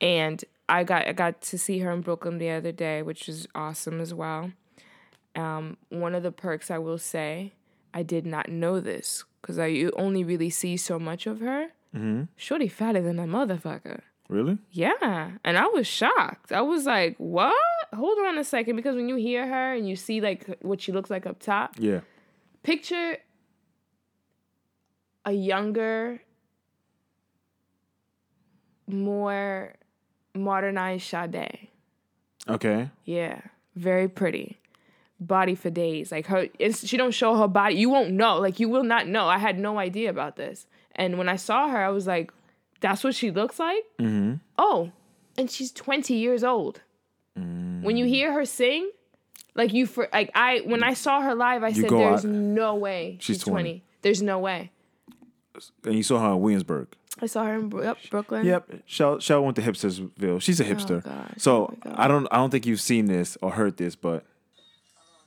[0.00, 3.46] and I got I got to see her in Brooklyn the other day, which was
[3.54, 4.52] awesome as well.
[5.36, 7.52] Um, one of the perks I will say,
[7.92, 11.68] I did not know this because I you only really see so much of her.
[11.94, 12.24] Mm-hmm.
[12.36, 14.02] Shorty fatter than a motherfucker.
[14.28, 14.58] Really?
[14.70, 16.52] Yeah, and I was shocked.
[16.52, 17.52] I was like, "What?
[17.92, 20.92] Hold on a second, because when you hear her and you see like what she
[20.92, 22.00] looks like up top, Yeah.
[22.62, 23.16] picture
[25.24, 26.20] a younger,
[28.86, 29.74] more
[30.34, 31.68] modernized Sade.
[32.48, 32.90] Okay.
[33.04, 33.40] Yeah,
[33.76, 34.58] very pretty.
[35.18, 36.10] Body for days.
[36.10, 37.74] Like her, she don't show her body.
[37.76, 38.38] You won't know.
[38.38, 39.26] Like you will not know.
[39.28, 40.66] I had no idea about this.
[40.96, 42.32] And when I saw her, I was like,
[42.80, 44.36] "That's what she looks like." Mm-hmm.
[44.56, 44.90] Oh,
[45.36, 46.80] and she's twenty years old.
[47.82, 48.90] When you hear her sing,
[49.54, 52.74] like you for like I when I saw her live, I said, "There's out- no
[52.74, 53.52] way she's, She's 20.
[53.62, 53.84] 20.
[54.02, 54.70] There's no way."
[55.84, 56.88] And you saw her in Williamsburg.
[57.20, 58.46] I saw her in yep, Brooklyn.
[58.46, 58.82] Yep.
[58.86, 60.40] Shell Shell went to Hipstersville.
[60.40, 61.02] She's a oh, hipster.
[61.06, 61.92] Oh, So Oh.
[61.96, 64.24] I don't I don't think you've seen this or heard this, but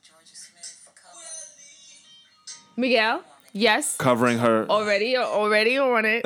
[0.03, 2.81] Jorja Smith cover.
[2.81, 3.23] Miguel.
[3.55, 3.97] Yes.
[3.97, 6.25] covering her Already, already on it.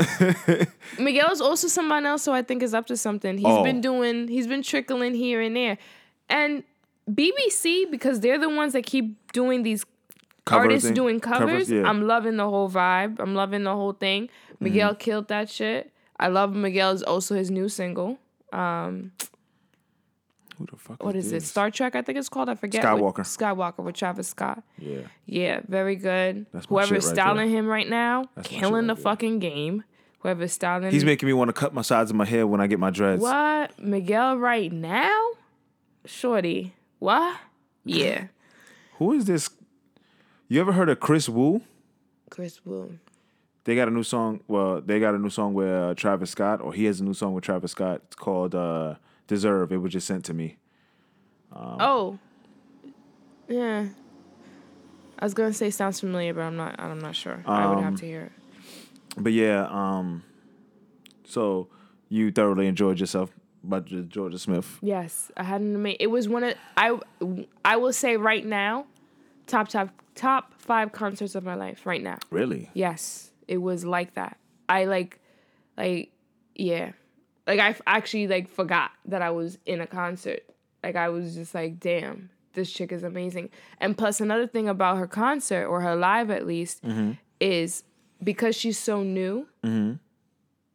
[0.99, 3.37] Miguel is also someone else who I think is up to something.
[3.37, 3.63] He's Oh.
[3.63, 5.77] been doing, he's been trickling here and there.
[6.29, 6.63] And
[7.11, 9.85] BBC, because they're the ones that keep doing these
[10.47, 10.95] cover artists thing.
[10.95, 11.83] doing covers, yeah.
[11.87, 13.19] I'm loving the whole vibe.
[13.19, 14.29] I'm loving the whole thing.
[14.59, 14.97] Miguel Mm-hmm.
[14.99, 15.91] killed that shit.
[16.19, 18.17] I love Miguel's also his new single.
[20.57, 21.35] Who the fuck What is it?
[21.35, 21.47] this?
[21.49, 22.49] Star Trek, I think it's called.
[22.49, 22.83] I forget.
[22.83, 23.19] Skywalker.
[23.19, 24.63] With, Skywalker with Travis Scott.
[24.79, 25.01] Yeah.
[25.27, 26.47] Yeah, very good.
[26.51, 27.59] That's Whoever's right styling there.
[27.59, 29.03] him right now, That's killing shit the there.
[29.03, 29.83] fucking game.
[30.21, 32.65] Whoever's styling He's making me want to cut my sides of my hair when I
[32.65, 33.21] get my dreads.
[33.21, 33.79] What?
[33.79, 35.29] Miguel right now?
[36.05, 36.73] Shorty.
[36.97, 37.37] What?
[37.85, 38.27] Yeah.
[38.97, 39.47] Who is this?
[40.47, 41.61] You ever heard of Kris Wu?
[42.29, 42.97] Kris Wu.
[43.65, 44.39] They got a new song.
[44.47, 47.13] Well, they got a new song with uh, Travis Scott, or he has a new
[47.13, 48.01] song with Travis Scott.
[48.05, 48.95] It's called uh,
[49.27, 50.57] "Deserve." It was just sent to me.
[51.53, 52.17] oh.
[53.49, 53.87] Yeah.
[55.19, 57.41] I was gonna say sounds familiar, but I'm not I'm not sure.
[57.45, 58.31] I would have Um, to hear it.
[59.17, 60.23] But yeah, um,
[61.25, 61.67] so
[62.09, 63.31] you thoroughly enjoyed yourself
[63.63, 64.77] by Jorja Smith.
[64.81, 65.31] Yes.
[65.35, 66.99] I had an amazing it was one of I
[67.65, 68.85] I will say right now,
[69.47, 72.17] top top top five concerts of my life right now.
[72.29, 72.69] Really?
[72.73, 74.37] Yes, it was like that.
[74.69, 75.19] I like,
[75.77, 76.11] like,
[76.55, 76.91] yeah,
[77.47, 80.41] like I f- actually like forgot that I was in a concert.
[80.83, 83.49] Like I was just like, damn, this chick is amazing.
[83.79, 87.13] And plus, another thing about her concert or her live at least mm-hmm.
[87.39, 87.83] is
[88.23, 89.47] because she's so new.
[89.63, 89.93] Mm-hmm.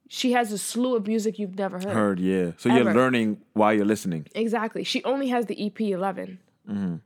[0.08, 1.94] She has a slew of music you've never heard.
[1.94, 2.52] Heard, yeah.
[2.58, 4.26] So you're learning while you're listening.
[4.34, 4.84] Exactly.
[4.84, 6.38] She only has the EP 11.
[6.68, 6.96] Mm-hmm.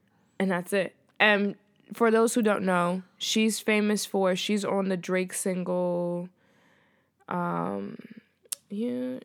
[0.41, 0.95] And that's it.
[1.19, 1.57] And
[1.93, 6.29] for those who don't know, she's famous for, she's on the Drake single.
[7.29, 7.99] Um,
[8.69, 9.19] yeah.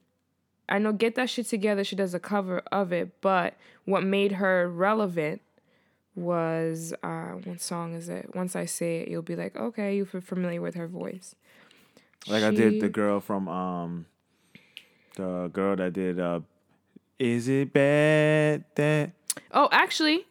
[0.69, 4.33] I know Get That Shit Together, she does a cover of it, but what made
[4.33, 5.41] her relevant
[6.15, 8.33] was, uh, what song is it?
[8.35, 11.35] Once I say it, you'll be like, okay, you're familiar with her voice.
[12.27, 14.05] Like I did the girl from um,
[15.15, 16.41] the girl that did uh,
[17.17, 19.11] "Is It Bad That."
[19.51, 20.25] Oh, actually,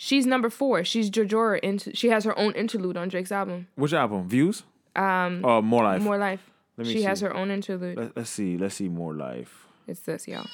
[0.00, 0.82] she's number four.
[0.82, 1.60] She's Jojora.
[1.60, 3.68] Into, she has her own interlude on Drake's album.
[3.76, 4.28] Which album?
[4.28, 4.62] Views.
[4.96, 5.42] Um.
[5.44, 6.02] Oh, more life.
[6.02, 6.40] More Life.
[6.76, 7.98] Let me She has her own interlude.
[7.98, 8.56] Let, let's see.
[8.56, 9.66] Let's see more life.
[9.86, 10.46] It's this, y'all.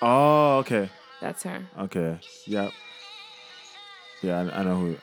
[0.00, 0.88] Oh, okay.
[1.20, 1.66] That's her.
[1.78, 2.18] Okay.
[2.46, 2.72] Yep.
[4.22, 4.96] Yeah, I, I know who.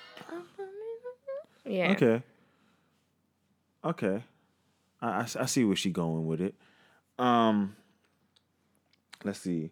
[1.66, 1.92] Yeah.
[1.92, 2.24] Okay.
[3.86, 4.24] Okay.
[5.02, 6.56] I, I, I see where she going with it.
[7.20, 7.76] Um.
[9.24, 9.72] Let's see.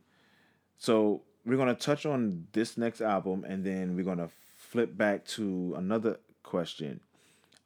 [0.78, 5.74] So we're gonna touch on this next album, and then we're gonna flip back to
[5.78, 7.00] another question.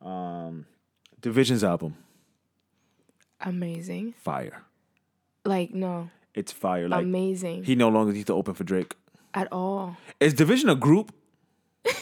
[0.02, 0.66] Um,
[1.22, 1.96] DVSN's album,
[3.42, 4.14] Amazing.
[4.18, 4.64] fire.
[5.46, 6.10] Like, no.
[6.34, 6.88] It's fire.
[6.88, 7.64] Like Amazing.
[7.64, 8.96] he no longer needs to open for Drake.
[9.34, 9.98] At all.
[10.20, 11.14] Is DVSN a group?
[11.84, 11.98] Do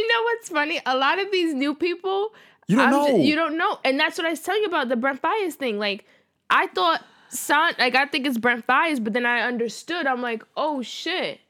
[0.00, 0.80] you know what's funny?
[0.86, 2.32] A lot of these new people,
[2.66, 3.06] You don't I'm know.
[3.08, 5.54] ju- you don't know, and that's what I was telling you about the Brent Faiyaz
[5.54, 5.78] thing.
[5.78, 6.04] Like,
[6.50, 7.02] I thought
[7.32, 10.06] son, like I think it's Brent Faiyaz, but then I understood.
[10.06, 11.40] I'm like, oh shit,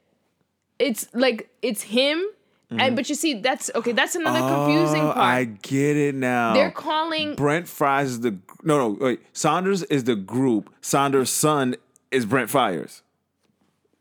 [0.79, 2.25] it's like it's him
[2.69, 2.95] And mm-hmm.
[2.95, 3.91] but you see, that's okay.
[3.91, 5.17] That's another confusing Oh, part.
[5.17, 6.53] I get it now.
[6.53, 9.33] They're calling Brent Faiyaz is the no no wait.
[9.33, 10.73] Sonder is the group.
[10.81, 11.75] Sonder Son
[12.09, 13.01] is Brent Faiyaz.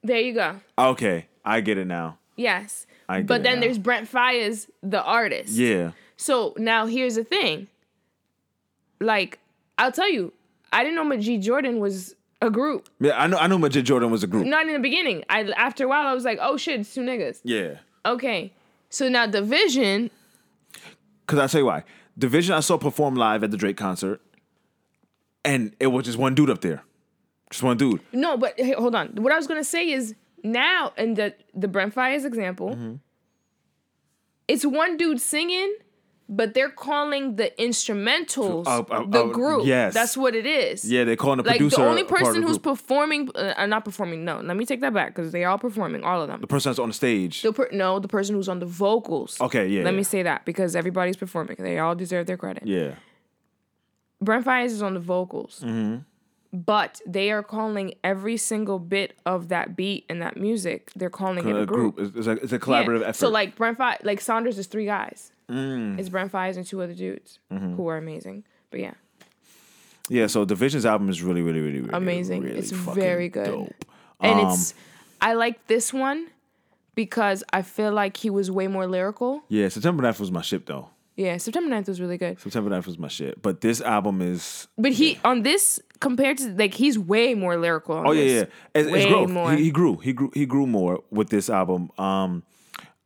[0.02, 0.60] there you go.
[0.78, 2.18] Okay, I get it now.
[2.36, 2.86] Yes.
[3.08, 3.60] I get but then now.
[3.62, 5.50] there's Brent Faiyaz, the artist.
[5.52, 5.90] Yeah.
[6.16, 7.66] So now here's the thing.
[9.00, 9.38] Like,
[9.78, 10.32] I'll tell you,
[10.72, 12.88] I didn't know Majid Jordan was a group.
[13.00, 13.36] Yeah, I know.
[13.38, 13.58] I know.
[13.58, 14.46] Majid Jordan was a group.
[14.46, 15.24] Not in the beginning.
[15.28, 17.40] I after a while I was like, oh shit, it's two niggas.
[17.44, 18.52] Yeah, Okay.
[18.90, 20.10] So now DVSN,
[21.26, 21.84] because I tell you why.
[22.18, 24.20] DVSN I saw perform live at the Drake concert,
[25.44, 26.82] and it was just one dude up there,
[27.50, 28.00] just one dude.
[28.12, 29.08] no, but hey, hold on.
[29.16, 32.94] What I was gonna say is now in the the Brent Faiyaz example, Mm-hmm.
[34.48, 35.74] it's one dude singing,
[36.34, 39.66] but they're calling the instrumentals Uh, uh, the uh, group.
[39.66, 39.92] yes.
[39.92, 40.84] That's what it is.
[40.90, 41.82] Yeah, they're calling the Like producer.
[41.82, 42.76] the only a part of person the who's group.
[42.78, 44.24] performing, uh, uh, not performing.
[44.24, 46.40] No, let me take that back because they all performing, all of them.
[46.40, 47.42] the person that's on the stage.
[47.42, 49.40] The per- no, the person who's on the vocals.
[49.40, 49.96] Okay, yeah, Let yeah.
[49.98, 51.56] me say that because everybody's performing.
[51.58, 52.64] They all deserve their credit.
[52.66, 52.92] yeah,
[54.20, 55.60] Brent Faiyaz is on the vocals.
[55.64, 55.98] Mm-hmm.
[56.54, 60.90] But they are calling every single bit of that beat and that music.
[60.94, 61.96] They're calling it a group.
[61.96, 62.14] group.
[62.16, 62.60] It's, a, it's a Yeah.
[62.60, 63.16] collaborative effort.
[63.16, 65.31] So like Brent Faiyaz, like Sonder is three guys.
[65.48, 65.98] Mm.
[65.98, 67.74] It's Brent Faiyaz and two other dudes Mm-hmm.
[67.76, 68.44] who are amazing.
[68.70, 68.94] But yeah,
[70.08, 72.42] yeah, so DVSN's album is really, really, really, really Amazing.
[72.42, 73.46] really It's very good.
[73.46, 73.84] Dope.
[74.20, 74.74] and Um, it's
[75.20, 76.28] I like this one
[76.94, 79.42] because I feel like he was way more lyrical.
[79.48, 80.88] Yeah, September 9th was my ship though.
[81.16, 82.40] Yeah, September 9th was really good.
[82.40, 83.40] September 9th was my shit.
[83.42, 87.96] But this album is But he on this compared to like he's way more lyrical.
[87.96, 88.86] On Oh yeah, this.
[88.86, 88.92] yeah.
[88.92, 89.30] Way growth.
[89.30, 89.52] more.
[89.52, 89.96] He, he grew.
[89.98, 90.30] He grew.
[90.34, 91.90] He grew more with this album.
[91.98, 92.42] Um,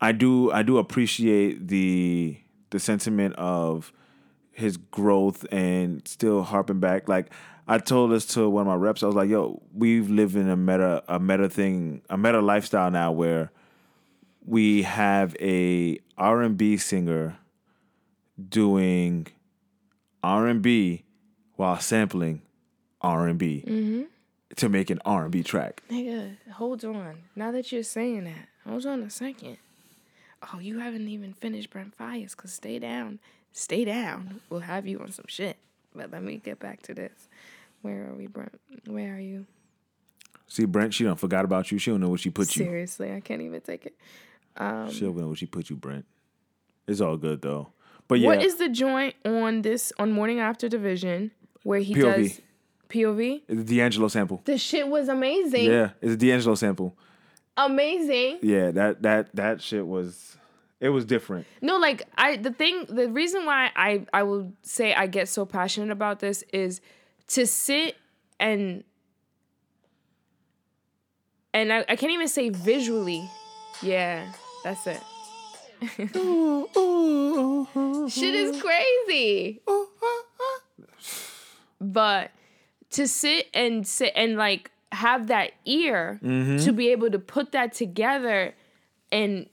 [0.00, 0.50] I do.
[0.52, 2.38] I do appreciate the
[2.70, 3.92] the sentiment of
[4.50, 7.08] his growth and still harping back.
[7.08, 7.30] Like
[7.68, 9.02] I told this to one of my reps.
[9.02, 12.90] I was like, "Yo, we've lived in a meta a meta thing, a meta lifestyle
[12.90, 13.50] now where
[14.44, 17.38] we have a R and B singer
[18.48, 19.26] doing
[20.22, 21.04] R and B
[21.56, 22.42] while sampling
[23.00, 24.06] R and B
[24.56, 25.82] to make an R and B track.
[25.90, 27.22] Nigga, hold on.
[27.34, 29.58] Now that you're saying that, hold on a second.
[30.52, 33.18] Oh, you haven't even finished Brent Faiyaz, cause stay down.
[33.52, 34.40] Stay down.
[34.50, 35.56] We'll have you on some shit.
[35.94, 37.28] But let me get back to this.
[37.82, 38.60] Where are we, Brent?
[38.86, 39.46] Where are you?
[40.46, 41.78] See, Brent, she don't forgot about you.
[41.78, 42.64] She don't know what she put you.
[42.64, 43.96] Seriously, I can't even take it.
[44.56, 46.04] Um, she don't know what she put you, Brent.
[46.86, 47.68] It's all good though.
[48.08, 51.30] But yeah, What is the joint on this on Morning After DVSN
[51.64, 52.02] where he POV.
[52.22, 52.40] does
[52.88, 53.42] POV?
[53.48, 54.40] it's a D'Angelo sample.
[54.44, 55.64] The shit was amazing.
[55.70, 56.96] Yeah, it's a D'Angelo sample.
[57.56, 58.38] Amazing.
[58.42, 60.36] Yeah, that that that shit was
[60.80, 61.46] it was different.
[61.60, 65.46] No, like I the thing the reason why I I will say I get so
[65.46, 66.80] passionate about this is
[67.28, 67.96] to sit
[68.38, 68.84] and
[71.54, 73.28] and I, I can't even say visually.
[73.82, 74.30] Yeah,
[74.62, 75.00] that's it.
[78.10, 79.62] Shit is crazy.
[81.78, 82.30] But
[82.92, 86.58] to sit and sit and like have that ear mm-hmm.
[86.64, 88.54] to be able to put that together
[89.12, 89.46] and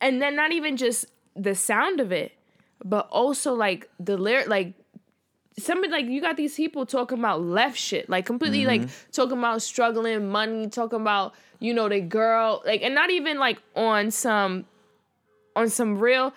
[0.00, 1.06] and then not even just
[1.36, 2.32] the sound of it,
[2.84, 4.74] but also like the lyric, like
[5.58, 8.84] somebody like you got these people talking about left shit, like completely mm-hmm.
[8.84, 13.38] like talking about struggling, money, talking about you know the girl, like and not even
[13.38, 14.64] like on some
[15.54, 16.32] on some real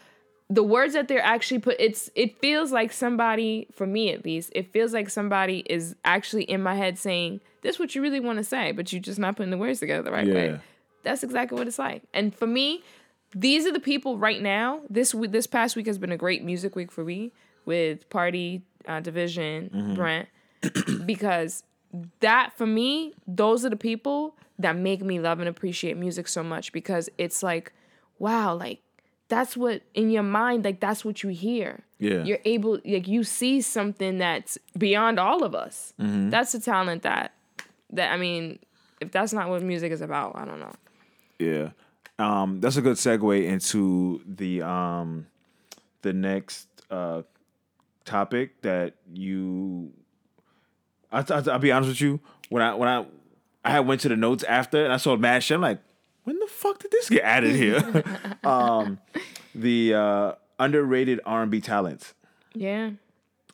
[0.50, 4.52] the words that they're actually put it's it feels like somebody for me at least
[4.54, 8.38] it feels like somebody is actually in my head saying this what you really want
[8.38, 10.34] to say but you're just not putting the words together the right Yeah.
[10.34, 10.60] way
[11.04, 12.02] that's exactly what it's like.
[12.14, 12.84] And for me
[13.36, 16.76] these are the people right now this this past week has been a great music
[16.76, 17.32] week for me
[17.66, 20.28] with party uh, DVSN brent
[21.06, 21.64] because
[22.22, 26.42] that for me those are the people that make me love and appreciate music so
[26.44, 27.72] much because it's like
[28.20, 28.80] wow like
[29.28, 31.84] that's what in your mind like that's what you hear.
[31.98, 32.24] Yeah.
[32.24, 35.94] you're able like you see something that's beyond all of us.
[35.98, 37.34] That's a talent that
[37.92, 38.60] that i mean
[39.02, 40.74] if that's not what music is about i don't know
[41.40, 41.70] Yeah.
[42.18, 45.28] Um, that's a good segue into the um,
[46.02, 47.24] the next uh,
[48.06, 49.92] topic that you.
[51.12, 52.22] I, I, I'll be honest with you.
[52.48, 53.06] When I when I
[53.66, 55.56] I had went to the notes after and I saw mad shit.
[55.56, 55.80] I'm like,
[56.24, 58.04] when the fuck did this get added here?
[58.46, 59.00] um,
[59.54, 62.14] the uh, underrated R&B talents.
[62.54, 62.92] yeah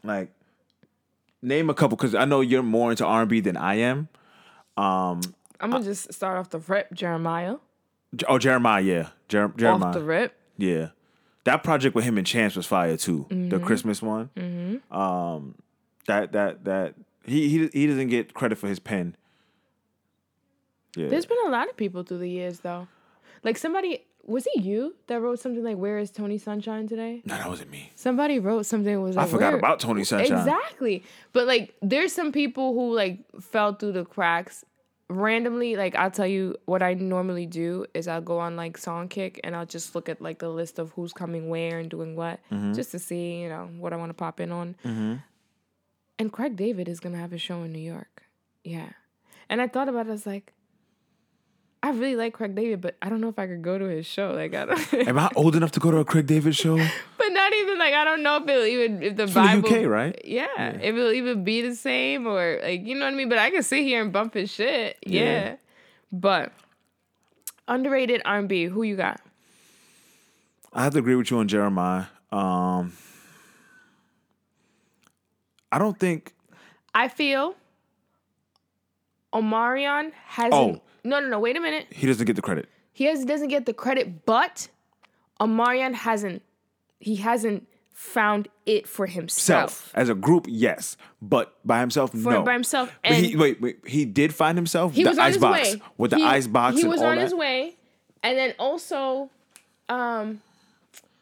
[0.04, 0.30] Like,
[1.42, 4.08] name a couple because I know you're more into R&B than I am.
[4.78, 5.22] I'm
[5.60, 7.56] gonna just start off the rip jeremiah
[8.28, 9.90] Oh, Jeremiah, yeah, Jer- Jeremiah.
[9.90, 10.90] off the rip Yeah.
[11.46, 13.26] That project with him and Chance was fire too.
[13.30, 13.66] The Mm-hmm.
[13.66, 14.30] Christmas one.
[14.92, 15.56] Um
[16.08, 16.96] that that that
[17.26, 19.16] he he he doesn't get credit for his pen.
[20.98, 21.08] Yeah.
[21.08, 22.88] There's been a lot of people through the years though.
[23.44, 27.22] Like somebody was it you that wrote something like "Where is Tony Sunshine today"?
[27.26, 27.92] No, that wasn't me.
[27.96, 30.38] Somebody wrote something was I forgot "Where-" about Tony Sunshine.
[30.38, 31.04] Exactly.
[31.34, 34.64] But like there's some people who like fell through the cracks
[35.10, 35.76] randomly.
[35.76, 39.56] Like I'll tell you what I normally do is I'll go on like Songkick and
[39.56, 42.74] I'll just look at like the list of who's coming where and doing what Mm-hmm.
[42.74, 44.76] just to see, you know, what I want to pop in on.
[46.20, 48.24] And Craig David is going to have a show in New York.
[48.64, 48.90] Yeah.
[49.50, 50.54] And I thought about it I was like
[51.84, 54.06] I really like Craig David, but I don't know if I could go to his
[54.06, 54.32] show.
[54.34, 56.78] Like I don't Am I old enough to go to a Craig David show?
[57.18, 60.20] But not even like I don't know if it'll even if the Bible UK, right?
[60.26, 63.30] Yeah, if it'll even be the same or like you know what I mean.
[63.30, 64.98] But I can sit here and bump his shit.
[65.06, 65.56] Yeah, Yeah.
[66.12, 66.52] but
[67.68, 68.66] underrated R and B.
[68.66, 69.20] Who you got?
[70.74, 72.06] I have to agree with you on Jeremiah.
[72.32, 72.94] Um,
[75.72, 76.34] I don't think.
[76.94, 77.56] I feel
[79.34, 80.54] Omarion hasn't.
[80.54, 80.82] Oh.
[81.04, 81.40] No, no, no.
[81.40, 81.88] Wait a minute.
[81.90, 82.70] He doesn't get the credit.
[82.94, 84.68] He has, doesn't get the credit, but
[85.40, 86.42] Omarion hasn't.
[87.00, 89.72] He hasn't found it for himself.
[89.72, 92.44] Self as a group, yes, but by himself, For no.
[92.44, 93.80] by himself, But he, wait, wait.
[93.86, 94.94] He did find himself.
[94.94, 96.76] he the was on ice his box way with the ice box.
[96.78, 97.22] He and was on that.
[97.24, 97.76] his way,
[98.24, 99.30] and then also,
[99.90, 100.42] um,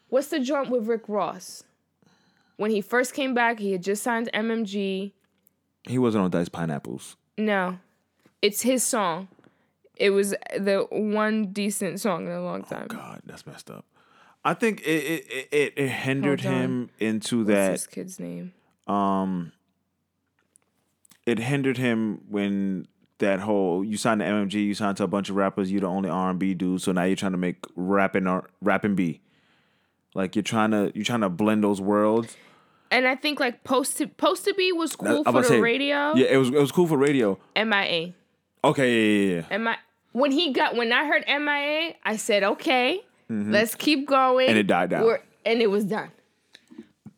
[0.08, 1.64] what's the joint with Rick Ross?
[2.56, 5.12] When he first came back, he had just signed MMG.
[5.84, 7.16] He wasn't on Dice Pineapples.
[7.38, 7.78] No,
[8.42, 9.28] it's his song.
[10.00, 12.86] It was the one decent song in a long time.
[12.88, 13.84] God, that's messed up.
[14.42, 14.86] I think it
[15.30, 17.72] it it, it hindered him into What's that.
[17.72, 18.54] this kid's name?
[18.86, 19.52] um
[21.26, 22.88] it hindered him when
[23.18, 25.86] that whole you signed to MMG, you signed to a bunch of rappers, you're the
[25.86, 29.20] only R and B dude, so now you're trying to make rapping or rapping B.
[30.14, 32.38] Like you're trying to you're trying to blend those worlds.
[32.90, 35.60] And I think like post to post to be was cool about for the say,
[35.60, 36.14] radio.
[36.16, 37.38] Yeah, it was it was cool for radio.
[37.54, 38.14] MIA.
[38.64, 39.58] Okay, yeah, yeah, yeah.
[39.58, 39.74] MI
[40.12, 44.46] when he got when I heard MIA, I said, okay, let's keep going.
[44.46, 44.50] Mm-hmm.
[44.50, 45.04] And it died down.
[45.04, 46.10] We're- and it was done.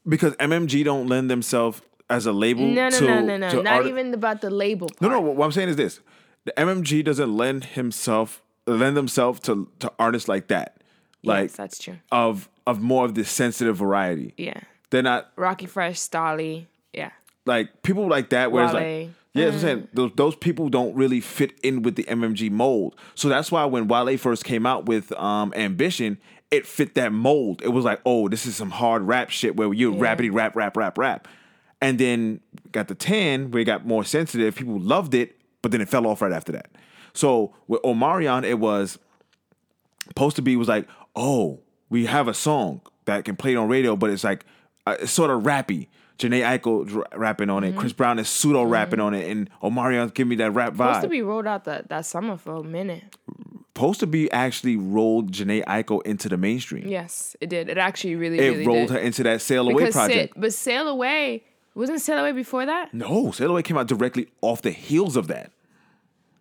[0.09, 1.81] Because MMG don't lend themselves
[2.11, 3.63] as a label No, no, to no, no, no.
[3.63, 5.01] Not art- even about the label part.
[5.01, 5.21] No, no.
[5.21, 6.01] What I'm saying is this:
[6.45, 10.77] the MMG doesn't lend himself lend themselves to to artists like that,
[11.25, 11.99] like yes, that's true.
[12.11, 14.35] of of more of the sensitive variety.
[14.37, 14.61] Yeah.
[14.91, 16.67] They're not Rockie Fresh, Stalley.
[16.93, 17.11] Yeah.
[17.47, 18.53] like people like that.
[18.53, 19.89] Where it's like, yeah, that's what I'm saying.
[19.95, 22.97] Those those people don't really fit in with the MMG mold.
[23.15, 26.19] So that's why when Wale first came out with um Ambition,
[26.51, 27.63] it fit that mold.
[27.63, 30.01] It was like, oh, this is some hard rap shit where you Yeah.
[30.01, 31.29] rapidy rap rap rap rap,
[31.81, 32.41] and then
[32.73, 34.55] got the ten where it got more sensitive.
[34.55, 36.71] People loved it, but then it fell off right after that.
[37.15, 38.99] So with Omarion, it was
[40.09, 43.69] supposed to be was like, oh, we have a song that can play it on
[43.69, 44.45] radio, but it's like
[44.87, 45.89] uh, it's sort of rappy.
[46.23, 47.77] Jhené Aiko rapping on Mm-hmm.
[47.77, 50.89] it, Chris Brown is pseudo rapping on it, and Omarion's giving me that rap vibe.
[50.95, 53.03] Supposed to be rolled out that, that summer for a minute.
[53.75, 56.87] Supposed to be actually rolled Jhené Aiko into the mainstream.
[56.87, 57.69] Yes, it did.
[57.69, 58.95] It actually really, it really rolled did.
[58.95, 60.35] her into that Sail Away because project.
[60.35, 61.43] Sa- but Sail Away
[61.75, 62.93] wasn't Sail Away before that.
[62.93, 65.51] no, Sail Away came out directly off the heels of that.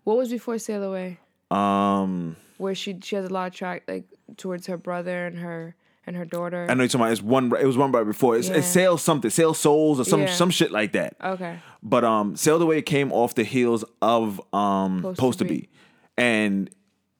[0.03, 1.19] What was before Sail Away?
[1.49, 4.05] Um, Where she she has a lot of track like
[4.37, 5.75] towards her brother and her
[6.07, 6.65] and her daughter.
[6.69, 7.51] I know you're talking about it's one.
[7.59, 8.35] It was one right before.
[8.37, 8.55] It's, Yeah.
[8.57, 10.33] it's Sail something, Sail Souls or some Yeah.
[10.33, 11.15] some shit like that.
[11.23, 11.59] okay.
[11.83, 15.49] But um, Sailed Away came off the heels of um, Supposed Supposed to Be.
[15.61, 15.69] Be,
[16.17, 16.69] and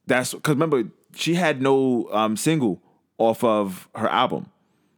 [0.06, 2.82] that's because remember she had no um single
[3.18, 4.46] off of her album.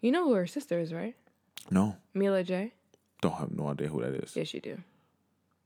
[0.00, 1.14] You know who her sister is, right?
[1.70, 2.72] No, Mila J.
[3.22, 4.36] don't have no idea who that is.
[4.36, 4.78] Yes, you do.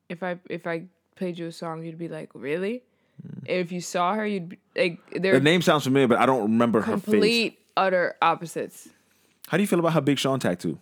[0.08, 0.84] If I if I
[1.16, 2.82] played you a song, you'd be like, really?
[3.46, 6.82] If you saw her, you'd be like, The name sounds familiar, but I don't remember
[6.82, 7.04] her face.
[7.04, 8.88] complete utter opposites.
[9.48, 10.78] How do you feel about her Big Sean tattoo?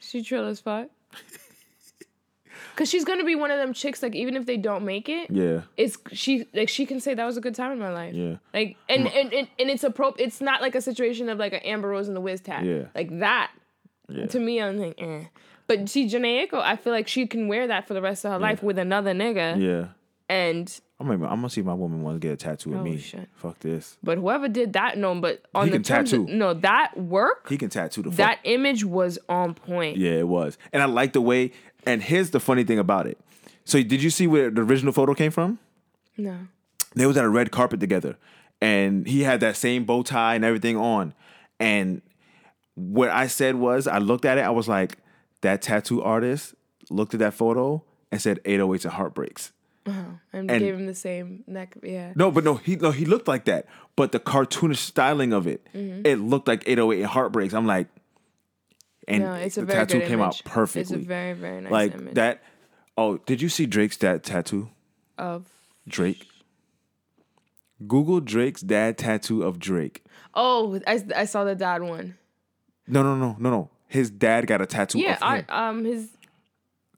[0.00, 0.88] She trill as fuck.
[2.76, 4.02] Cause she's gonna be one of them chicks.
[4.02, 7.24] Like even if they don't make it, Yeah, it's she like she can say that
[7.24, 8.14] was a good time in my life.
[8.14, 8.36] Yeah.
[8.52, 10.26] Like and and, and, and it's appropriate.
[10.26, 12.66] It's not like a situation of like an Amber Rose and the Wiz tag.
[12.66, 12.84] Yeah.
[12.94, 13.50] Like that.
[14.10, 14.26] yeah.
[14.26, 15.24] To me, I'm like, eh.
[15.66, 18.32] But see, Jhené Aiko, I feel like she can wear that for the rest of
[18.32, 19.58] her life with another nigga.
[19.60, 19.88] yeah.
[20.28, 22.80] And I'm gonna, I'm gonna see if my woman wants to get a tattoo of
[22.80, 22.96] Oh, me.
[22.98, 23.28] shit.
[23.34, 23.98] Fuck this.
[24.02, 25.14] but whoever did that, no.
[25.14, 26.36] But on He the can terms of- tattoo.
[26.38, 28.16] no, that work, He can tattoo the fuck.
[28.16, 29.98] that image was on point.
[29.98, 31.52] Yeah, it was, and I like the way.
[31.84, 33.18] And here's the funny thing about it.
[33.64, 35.58] So, did you see where the original photo came from?
[36.16, 36.48] No.
[36.94, 38.16] they was at a red carpet together
[38.62, 41.12] and he had that same bow tie and everything on
[41.60, 42.00] and
[42.74, 44.96] what i said was i looked at it i was like
[45.42, 46.54] that tattoo artist
[46.88, 49.52] looked at that photo and said 808s and heartbreaks
[49.86, 51.76] And, And- gave him the same neck.
[51.82, 52.12] Yeah.
[52.16, 55.64] no but no he no he looked like that but the cartoonish styling of it
[55.74, 56.02] Mm-hmm.
[56.04, 57.86] it looked like 808 and heartbreaks i'm like
[59.08, 60.26] and No, it's a the very tattoo came image.
[60.26, 62.42] out perfectly It's a very, very nice like image that
[62.98, 64.70] oh did you see drake's dad tattoo
[65.16, 65.48] of
[65.88, 66.26] drake
[67.86, 70.02] Google Drake's dad tattoo of Drake.
[70.34, 72.16] Oh, I, I saw the dad one.
[72.86, 73.70] No, no, no, no, no.
[73.86, 76.08] His dad got a tattoo Yeah, of I um his.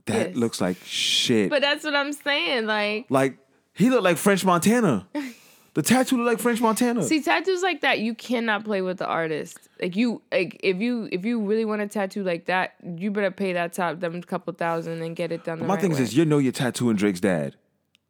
[0.08, 0.36] That yes.
[0.36, 1.50] looks like shit.
[1.50, 2.66] But that's what I'm saying.
[2.66, 3.38] Like, like
[3.74, 5.06] he looked like French Montana.
[5.74, 7.02] the tattoo looked like French Montana.
[7.04, 9.56] see, tattoos like that, you cannot play with the artist.
[9.80, 13.30] Like you, like if you if you really want a tattoo like that, you better
[13.30, 15.60] pay that top them couple thousand and get it done.
[15.60, 16.00] The My right thing way.
[16.00, 17.54] is, you know you're tattooing Drake's dad.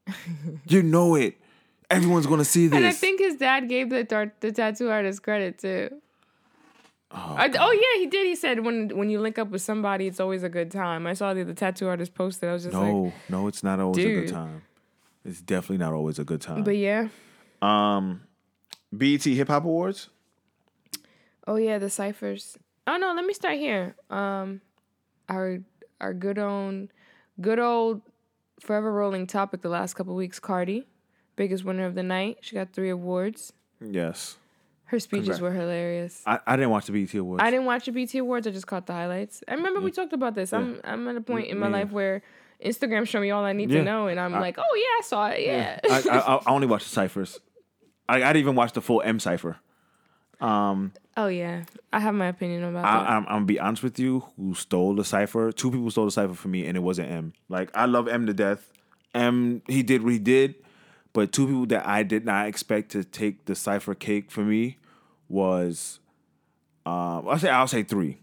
[0.67, 1.37] you know it.
[1.91, 2.77] Everyone's gonna see this.
[2.77, 6.01] And I think his dad gave the tar- the tattoo artist credit too.
[7.11, 8.27] Oh, I, oh yeah, he did.
[8.27, 11.07] He said when when you link up with somebody, it's always a good time.
[11.07, 12.51] I saw the, the tattoo artist posted.
[12.51, 14.63] I was just no, like, no, no, it's not always a good time.
[15.25, 16.65] It's definitely not always a good time.
[16.65, 17.09] but yeah.
[17.63, 18.23] um,
[18.93, 20.11] BET Hip Hop Awards.
[21.47, 22.59] Oh yeah, the ciphers.
[22.87, 23.97] Oh no, let me start here.
[24.11, 24.61] Um,
[25.31, 25.61] our
[26.01, 26.89] our good old,
[27.41, 28.03] good old,
[28.61, 29.63] forever rolling topic.
[29.63, 30.87] The last couple weeks, Cardi,
[31.37, 32.39] biggest winner of the night.
[32.43, 33.55] She got three awards.
[33.81, 34.37] Yes,
[34.89, 35.41] Her speeches Congrats.
[35.43, 36.23] were hilarious.
[36.27, 37.43] I, I didn't watch the BET Awards.
[37.43, 38.47] I didn't watch the BT Awards.
[38.47, 39.43] I just caught the highlights.
[39.47, 40.53] I remember we talked about this.
[40.53, 41.73] I'm I'm at a point in my Yeah.
[41.73, 42.23] life where
[42.65, 43.79] Instagram show me all I need Yeah.
[43.81, 45.41] to know, and I'm like, oh yeah, I saw it.
[45.43, 45.79] Yeah.
[45.91, 47.39] I, I, I only watched the ciphers.
[48.09, 49.59] I, I didn't even watch the full M cipher.
[50.41, 53.11] Um, oh yeah, I have my opinion about I, that.
[53.11, 54.25] I'm, I'm gonna be honest with you.
[54.37, 55.53] Who stole the cipher?
[55.53, 57.33] Two people stole the cipher for me, and it wasn't M.
[57.49, 58.73] Like I love M to death.
[59.15, 60.55] M he did what he did,
[61.19, 64.77] but two people that I did not expect to take the cipher cake for me
[65.29, 65.99] was,
[66.87, 68.19] um, I'll say I'll say three.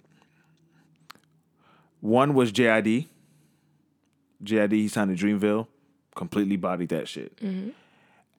[1.99, 3.07] One was JID.
[4.41, 5.67] JID he signed to Dreamville,
[6.15, 7.37] completely bodied that shit,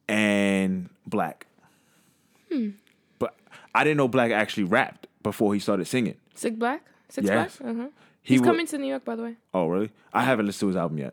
[0.09, 1.47] and Black.
[3.19, 3.35] But
[3.75, 6.17] I didn't know Black actually rapped before he started singing.
[6.35, 6.83] Sick Black.
[7.11, 7.59] Sick Yes.
[7.59, 7.71] Black.
[7.71, 7.89] Uh huh.
[8.23, 9.35] He He's wa- coming to New York, by the way.
[9.53, 9.91] Oh, really?
[10.15, 11.13] I haven't listened to his album yet.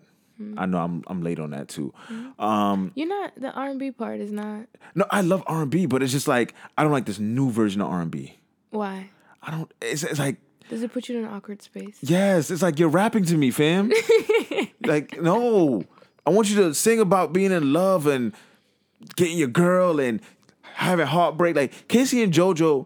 [0.57, 1.93] I know I'm I'm late on that too.
[2.39, 4.65] Um, You're not the R and B part is not.
[4.95, 7.49] no, I love R and B, but it's just like I don't like this new
[7.51, 8.37] version of R and B.
[8.71, 9.09] Why?
[9.41, 9.71] I don't.
[9.81, 10.37] It's, it's like
[10.69, 11.97] Does it put you in an awkward space?
[12.01, 13.91] yes, it's like you're rapping to me, fam.
[14.85, 15.83] like no,
[16.25, 18.33] I want you to sing about being in love and
[19.15, 20.19] getting your girl and
[20.73, 21.55] having heartbreak.
[21.55, 22.85] Like K-Ci and JoJo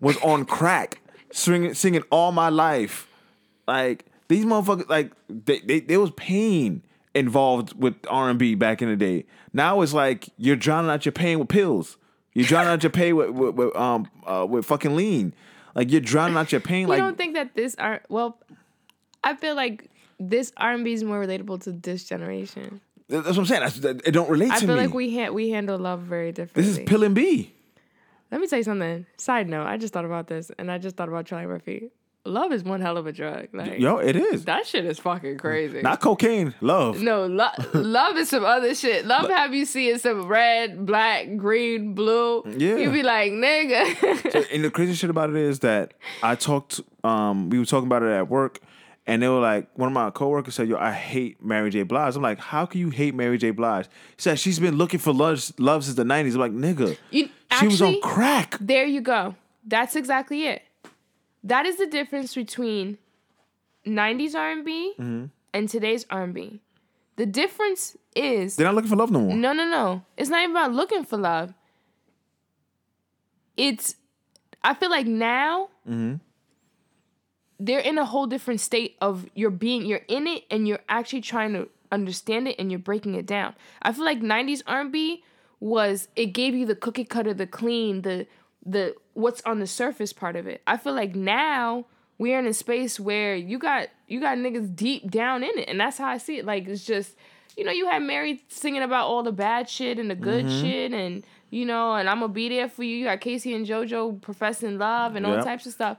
[0.00, 3.06] was on crack, singing singing all my life.
[3.68, 6.82] Like these motherfuckers, like they, they there was pain
[7.14, 9.24] involved with R and B back in the day.
[9.52, 11.96] Now it's like you're drowning out your pain with pills.
[12.34, 15.34] You're drowning out your pain with, with, with um uh, with fucking lean.
[15.74, 16.82] Like you're drowning out your pain.
[16.82, 18.02] You like don't think that this R?
[18.08, 18.38] Well,
[19.24, 22.80] I feel like this R and B is more relatable to this generation.
[23.08, 23.60] that's what I'm saying.
[23.60, 26.32] That's, that, it don't relate I to feel like we ha- we handle love very
[26.32, 26.62] differently.
[26.62, 27.52] this is pill and B.
[28.30, 29.06] Let me tell you something.
[29.16, 31.90] Side note, I just thought about this, and I just thought about Charlie Murphy.
[32.26, 33.48] Love is one hell of a drug.
[33.52, 35.82] Like Yo, it is that shit is fucking crazy.
[35.82, 36.54] not cocaine.
[36.60, 37.00] Love.
[37.00, 39.06] no, lo- love is some other shit.
[39.06, 42.42] Love have you seeing some red, black, green, blue.
[42.46, 42.76] Yeah.
[42.76, 44.46] You be like, nigga.
[44.52, 46.80] and the crazy shit about it is that I talked.
[47.04, 48.58] Um, we were talking about it at work,
[49.06, 51.84] and they were like, one of my coworkers said, "Yo, I hate Mary J.
[51.84, 53.50] Blige." I'm like, "How can you hate Mary J.
[53.52, 53.90] Blige?" He
[54.22, 56.34] said she's been looking for love, love since the '90s.
[56.34, 57.28] I'm like, "Nigga, You,
[57.60, 59.36] she was on crack." There you go.
[59.64, 60.62] That's exactly it.
[61.46, 62.98] That is the difference between
[63.86, 65.24] 90s R&B Mm-hmm.
[65.54, 66.60] and today's R&B.
[67.16, 69.34] The difference is They're not looking for love no more.
[69.36, 70.02] no, no, no.
[70.16, 71.54] It's not even about looking for love.
[73.56, 73.96] It's
[74.62, 76.14] I feel like now Mm-hmm.
[77.60, 81.20] they're in a whole different state of you're being you're in it and you're actually
[81.20, 83.54] trying to understand it and you're breaking it down.
[83.82, 85.22] I feel like 90s R&B
[85.60, 88.26] was it gave you the cookie cutter, the clean, the
[88.64, 90.62] the what's on the surface part of it.
[90.66, 91.86] I feel like now
[92.18, 95.80] we're in a space where you got you got niggas deep down in it and
[95.80, 96.44] that's how I see it.
[96.44, 97.16] Like it's just
[97.56, 100.60] you know, you had Mary singing about all the bad shit and the good Mm-hmm.
[100.62, 102.96] shit and you know, and I'm gonna be there for you.
[102.96, 105.96] You got K-Ci and JoJo professing love and all types of stuff.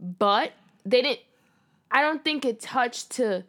[0.00, 0.52] But
[0.84, 1.20] they didn't
[1.90, 3.44] I don't think it touched to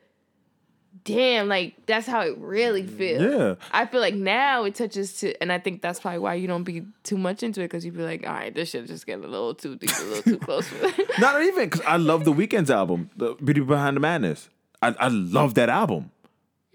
[1.04, 3.22] damn, like that's how it really mm, feels.
[3.22, 3.56] Yeah.
[3.72, 6.64] I feel like now it touches to, and I think that's probably why you don't
[6.64, 9.24] be too much into it because you be like, all right, this shit just getting
[9.24, 10.68] a little too deep, a little too close.
[10.68, 14.50] For Not even because I love the Weeknd's album, the Beauty Behind the Madness.
[14.82, 16.12] I, I love that album.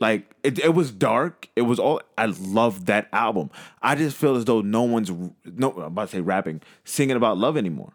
[0.00, 1.48] Like it, it was dark.
[1.56, 2.00] It was all.
[2.18, 3.50] I love that album.
[3.80, 5.10] I just feel as though no one's
[5.44, 5.70] no.
[5.72, 7.92] I'm about to say rapping, singing about love anymore.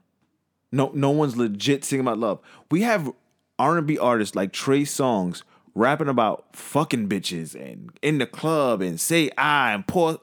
[0.72, 2.40] No, no one's legit singing about love.
[2.72, 3.12] We have
[3.60, 5.44] R and B artists like Trey Songz
[5.80, 10.20] rapping about fucking bitches and in the club and say I and poor.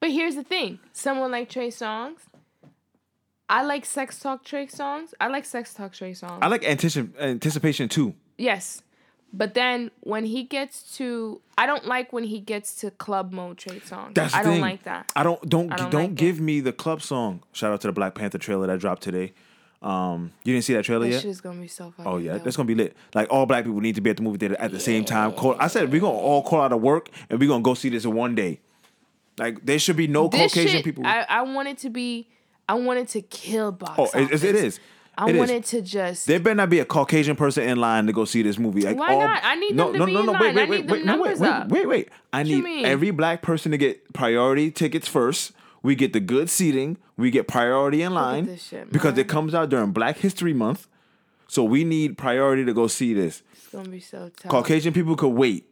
[0.00, 2.16] but here's the thing: someone like Trey Songz,
[3.48, 5.12] I like sex talk Trey Songz.
[5.20, 6.38] I like sex talk Trey Songz.
[6.42, 8.14] I like anticip- anticipation too.
[8.38, 8.82] yes,
[9.34, 13.58] But then when he gets to, I don't like when he gets to club mode
[13.58, 14.14] Trey Songz.
[14.14, 14.60] That's I don't thing.
[14.60, 15.10] like that.
[15.16, 17.42] I don't don't I don't, don't like give me the club song.
[17.52, 19.32] Shout out to the Black Panther trailer that dropped today.
[19.82, 21.22] Um, you didn't see that trailer That yet?
[21.22, 22.06] shit is gonna be so fucking.
[22.06, 22.44] Oh yeah, dope.
[22.44, 22.96] that's gonna be lit.
[23.14, 25.32] Like all black people need to be at the movie theater at the same time.
[25.32, 27.88] Call, I said we're gonna all call out of work and we're gonna go see
[27.88, 28.60] this in one day.
[29.38, 31.04] Like there should be no This Caucasian shit, people.
[31.06, 32.28] I, I want it to be.
[32.68, 34.44] I want it to kill box oh, it, office.
[34.44, 34.78] it is.
[35.16, 35.68] I It want is.
[35.70, 36.26] to just.
[36.26, 38.82] There better not be a Caucasian person in line to go see this movie.
[38.82, 39.40] Like Why all, not?
[39.44, 40.40] I need no, them to no, be no, in no, line.
[40.40, 41.68] Wait, I wait, wait, wait, no, wait, wait, up.
[41.68, 42.08] wait, wait.
[42.32, 45.52] I need every black person to get priority tickets first.
[45.82, 46.96] We get the good seating.
[47.16, 50.88] We get priority in line this shit, because it comes out during Black History Month.
[51.48, 53.42] So we need priority to go see this.
[53.52, 54.50] it's gonna be so tough.
[54.50, 55.66] Caucasian people could wait.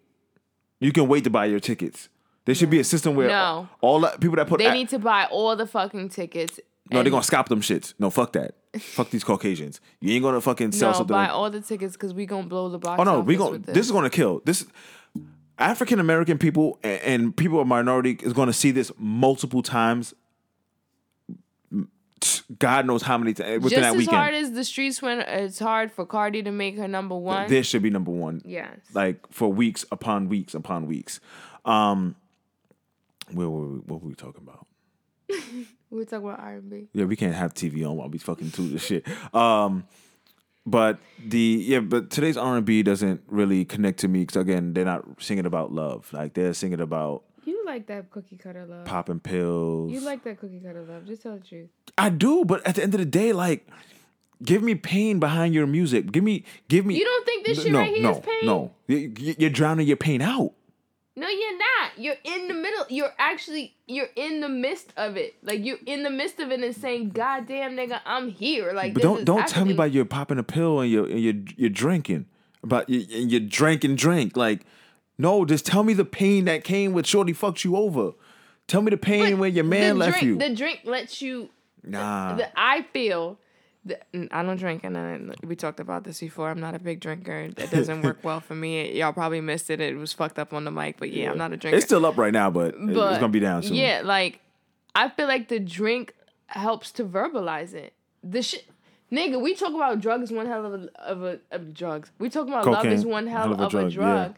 [0.80, 2.08] You can wait to buy your tickets.
[2.44, 3.68] There should be a system where No.
[3.80, 6.58] all, all the people that put They a- need to buy all the fucking tickets.
[6.90, 7.94] no, they're gonna scalp them shits.
[7.98, 8.54] No, fuck that.
[8.80, 9.80] fuck these Caucasians.
[10.00, 11.14] You ain't gonna fucking sell no something.
[11.14, 12.98] buy all the tickets because we gonna blow the box.
[13.00, 13.86] Oh no, we going with this.
[13.86, 14.42] is gonna kill.
[14.44, 14.66] This
[15.60, 20.14] African American people and, and people of minority is gonna see this multiple times.
[22.58, 25.58] God knows how many times within Just that as hard as the streets went, it's
[25.58, 27.48] hard for Cardi to make her number one.
[27.48, 28.42] this should be number one.
[28.44, 28.78] yes.
[28.92, 31.20] Like for weeks upon weeks upon weeks.
[31.64, 32.16] Um,
[33.32, 34.66] where were we, what were we talking about?
[35.28, 35.66] we
[35.98, 36.88] were talking about R and B.
[36.92, 39.06] Yeah, we can't have TV on while we fucking do this shit.
[39.34, 39.84] Um,
[40.66, 44.72] but the yeah, but today's R and B doesn't really connect to me because again,
[44.74, 46.12] they're not singing about love.
[46.12, 48.84] Like they're singing about You like that cookie cutter love.
[48.84, 49.90] popping pills.
[49.92, 51.06] You like that cookie cutter love.
[51.06, 51.68] Just tell the truth.
[51.98, 53.66] I do, but at the end of the day, like,
[54.44, 56.12] give me pain behind your music.
[56.12, 56.96] Give me, give me.
[56.98, 58.44] You don't think this shit no, right here no, is pain?
[58.44, 60.52] No, You- you- you're drowning your pain out.
[61.20, 61.90] No, you're not.
[61.98, 62.86] You're in the middle.
[62.88, 65.34] You're actually you're in the midst of it.
[65.42, 68.94] Like you're in the midst of it and saying, "God damn, nigga, I'm here." Like,
[68.94, 71.68] But don't don't tell me about you popping a pill and you and you you're
[71.68, 72.24] drinking
[72.62, 74.34] about you and you drank and drank.
[74.34, 74.62] Like,
[75.18, 78.12] no, just tell me the pain that came with Shorty fucked you over.
[78.66, 80.48] Tell me the pain But when your man left drink, you.
[80.48, 81.50] The drink lets you.
[81.82, 83.36] nah, The, I feel.
[84.30, 86.50] I don't drink, and I, we talked about this before.
[86.50, 87.48] I'm not a big drinker.
[87.56, 88.92] It doesn't work well for me.
[88.98, 89.80] Y'all probably missed it.
[89.80, 91.76] It was fucked up on the mic, but yeah, I'm not a drinker.
[91.76, 93.74] it's still up right now, but, but it's gonna be down soon.
[93.76, 94.40] Yeah, like
[94.94, 96.14] I feel like the drink
[96.46, 97.94] helps to verbalize it.
[98.22, 98.66] The shit,
[99.10, 99.40] nigga.
[99.40, 102.10] We talk about drugs one hell of a of a of drugs.
[102.18, 103.92] We talk about love is one hell, of, a drug.
[103.96, 104.32] yeah.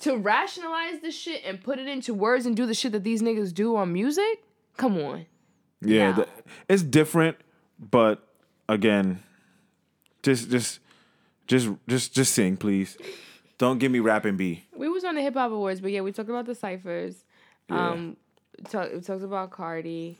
[0.00, 3.20] To rationalize the shit and put it into words and do the shit that these
[3.20, 4.42] niggas do on music.
[4.76, 5.26] Come on.
[5.82, 6.16] Yeah, No.
[6.18, 6.28] the-
[6.68, 7.36] it's different,
[7.80, 8.24] but
[8.68, 9.22] again,
[10.22, 10.80] just just
[11.46, 12.96] just just just sing, please.
[13.58, 14.64] Don't give me rap and B.
[14.76, 17.24] We was on the hip hop awards, but yeah, we talked about the ciphers.
[17.70, 18.16] Um,
[18.68, 20.18] talk, we talked about Cardi.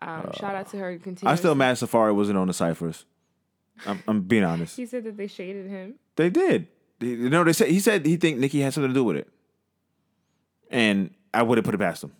[0.00, 0.90] Um, shout out to her.
[0.90, 1.38] I Continuous.
[1.38, 3.04] still mad Safaree wasn't on the ciphers.
[3.86, 4.76] I'm, I'm being honest.
[4.76, 5.94] He said that they shaded him.
[6.16, 6.68] They did.
[6.98, 9.28] They- know, they said he said he think Nicki had something to do with it,
[10.70, 12.12] and I wouldn't put it past him.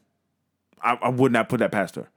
[0.81, 2.09] I, I would not put that past her.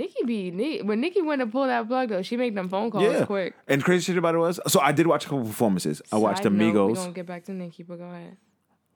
[0.00, 2.90] Nicki be Ni- when Nicki went to pull that plug though, she make them phone
[2.90, 3.54] calls yeah, quick.
[3.68, 6.00] And crazy shit about it was, so I did watch a couple performances.
[6.10, 6.98] I watched Side note, We Amigos.
[6.98, 8.36] gonna get back to Nicki, but go ahead.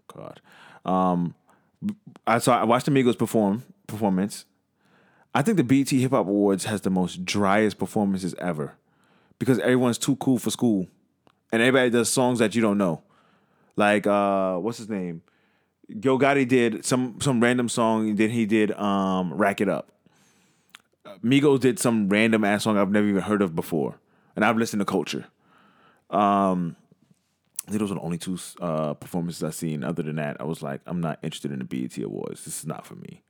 [0.08, 0.40] God.
[0.84, 1.34] Um,
[2.26, 2.58] I saw.
[2.60, 4.46] I watched Amigos perform performance.
[5.34, 8.76] I think the BET Hip Hop Awards has the most driest performances ever,
[9.38, 10.88] because everyone's too cool for school,
[11.52, 13.02] and everybody does songs that you don't know.
[13.76, 15.22] Like uh, what's his name?
[15.88, 19.90] Yo Gotti did some some random song, and then he did um, "Rack It Up."
[21.22, 23.96] Migos did some random ass song I've never even heard of before,
[24.36, 25.26] and I've listened to Culture.
[26.10, 26.76] Um,
[27.66, 29.84] I think those are the only two uh, performances I've seen.
[29.84, 32.44] Other than that, I was like, I'm not interested in the BET Awards.
[32.44, 33.22] This is not for me.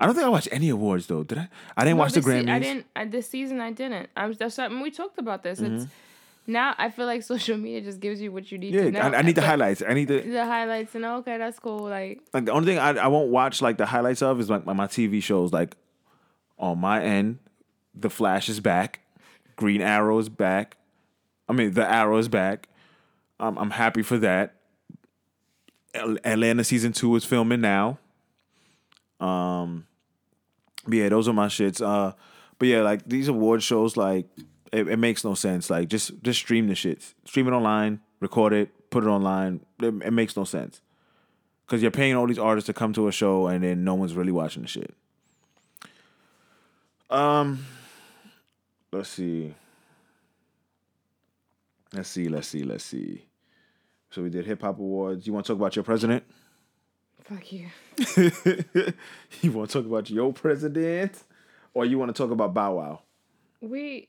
[0.00, 1.22] I don't think I watched any awards though.
[1.22, 1.48] Did I?
[1.76, 2.50] I didn't watch the this se- Grammys.
[2.50, 2.86] I didn't.
[2.96, 4.08] I, this season I didn't.
[4.16, 4.38] I was.
[4.38, 5.60] That's something we talked about this.
[5.60, 6.52] It's Mm-hmm.
[6.52, 9.00] now I feel like social media just gives you what you need yeah, to know.
[9.00, 9.82] I, I need the But highlights.
[9.86, 11.80] I need the The highlights and okay, that's cool.
[11.88, 14.64] Like like the only thing I, I won't watch like the highlights of is like
[14.66, 15.52] my, my TV shows.
[15.52, 15.76] Like
[16.64, 17.38] on my end,
[17.94, 19.00] The Flash is back,
[19.56, 20.76] Green Arrow is back.
[21.48, 22.68] I mean, The Arrow is back.
[23.38, 24.54] I'm I'm happy for that.
[25.94, 27.98] Atlanta season two is filming now.
[29.20, 29.86] Um,
[30.84, 31.84] but yeah, those are my shits.
[31.84, 32.14] Uh,
[32.58, 34.26] but yeah, like these award shows, like
[34.72, 35.70] it, it makes no sense.
[35.70, 39.60] Like just just stream the shits, stream it online, record it, put it online.
[39.80, 40.80] It, it makes no sense
[41.66, 44.14] because you're paying all these artists to come to a show and then no one's
[44.14, 44.94] really watching the shit.
[47.14, 47.64] Um,
[48.92, 49.54] let's see.
[51.92, 52.28] Let's see.
[52.28, 52.62] Let's see.
[52.64, 53.24] Let's see.
[54.10, 55.26] So we did hip hop awards.
[55.26, 56.24] You want to talk about your president?
[57.24, 57.66] fuck you.
[59.40, 61.22] you want to talk about your president,
[61.72, 63.00] or you want to talk about Bow Wow?
[63.62, 64.08] We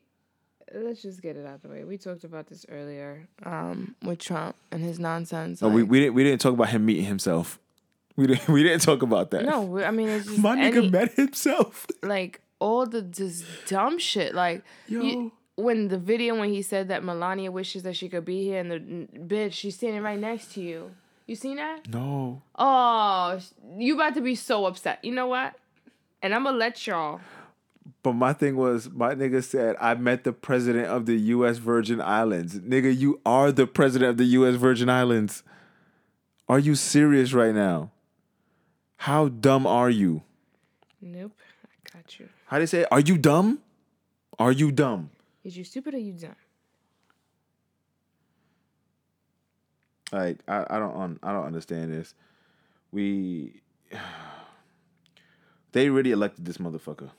[0.74, 1.84] let's just get it out of the way.
[1.86, 5.62] We talked about this earlier um, with Trump and his nonsense.
[5.62, 7.58] No, we, like- we didn't we didn't talk about him meeting himself.
[8.18, 9.46] We didn't we didn't talk about that.
[9.46, 11.88] no, we- I mean it's just My nigga any- met himself.
[12.04, 14.34] like all the just dumb shit.
[14.34, 15.02] Like Yo.
[15.02, 18.60] you- when the video when he said that Melania wishes that she could be here,
[18.60, 18.80] and the
[19.20, 20.92] bitch she's standing right next to you.
[21.28, 21.88] You seen that?
[21.90, 22.42] No.
[22.56, 23.40] Oh,
[23.78, 25.00] you about to be so upset.
[25.04, 25.56] You know what?
[26.22, 27.22] And I'm gonna let y'all.
[28.04, 31.58] But my thing was, my nigga said, I met the president of the U.S.
[31.58, 32.60] Virgin Islands.
[32.60, 34.56] Nigga, you are the president of the U.S.
[34.56, 35.44] Virgin Islands.
[36.48, 37.92] Are you serious right now?
[38.98, 40.22] How dumb are you?
[41.02, 41.34] Nope,
[41.66, 42.30] I got you.
[42.46, 42.82] How do they say?
[42.82, 42.88] it?
[42.92, 43.60] Are you dumb?
[44.38, 45.10] Are you dumb?
[45.44, 46.36] Is you stupid or you dumb?
[50.12, 52.14] Like I, I don't un, I don't understand this.
[52.92, 53.62] We
[55.72, 57.10] they really elected this motherfucker.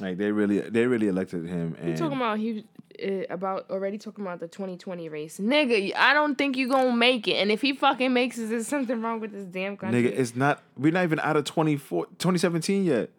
[0.00, 2.64] Like they really they really elected him And You talking about he
[3.04, 5.94] uh, about already talking about the 2020 race, nigga?
[5.96, 7.34] I don't think you gonna make it.
[7.34, 10.04] And if he fucking makes it, there's something wrong with this damn country.
[10.04, 13.10] nigga it's not we're not even out of 24 2017 yet.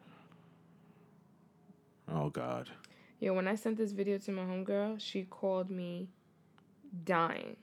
[2.11, 2.69] Oh god.
[3.19, 6.07] Yo, when I sent this video to my homegirl, she called me
[7.03, 7.57] dying.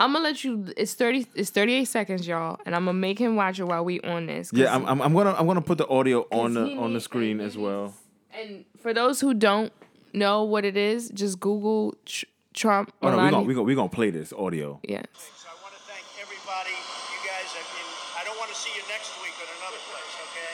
[0.00, 0.64] I'm gonna let you.
[0.78, 1.26] It's thirty.
[1.36, 4.24] It's thirty eight seconds, y'all, and I'm gonna make him watch it while we on
[4.24, 4.50] this.
[4.50, 7.38] Yeah, I'm, I'm I'm gonna I'm gonna put the audio on the on the screen
[7.38, 7.92] as well.
[8.32, 9.70] And for those who don't
[10.16, 12.24] know what it is, just Google tr-
[12.54, 12.96] Trump.
[13.02, 14.80] Oh no, we're gonna we gonna we gonna play this audio.
[14.88, 15.04] Yes.
[15.36, 16.72] So I want to thank everybody.
[16.72, 17.88] You guys have been.
[18.16, 20.52] I don't want to see you next week at another place, okay?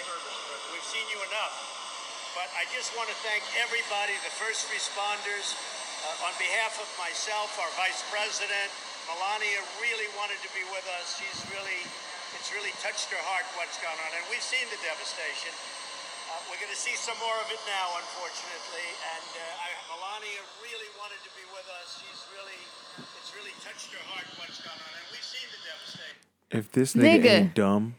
[0.75, 1.55] We've seen you enough.
[2.35, 5.55] But I just want to thank everybody, the first responders.
[6.07, 8.71] Uh, on behalf of myself, our vice president,
[9.07, 11.15] Melania really wanted to be with us.
[11.19, 11.81] She's really,
[12.35, 14.11] it's really touched her heart what's gone on.
[14.19, 15.55] And we've seen the devastation.
[16.27, 18.89] Uh, we're going to see some more of it now, unfortunately.
[19.15, 22.03] And uh, I, Melania really wanted to be with us.
[22.03, 22.59] She's really,
[22.99, 24.93] it's really touched her heart what's gone on.
[24.99, 26.19] And we've seen the devastation.
[26.51, 27.39] If this nigga, Nigga.
[27.47, 27.95] ain't dumb,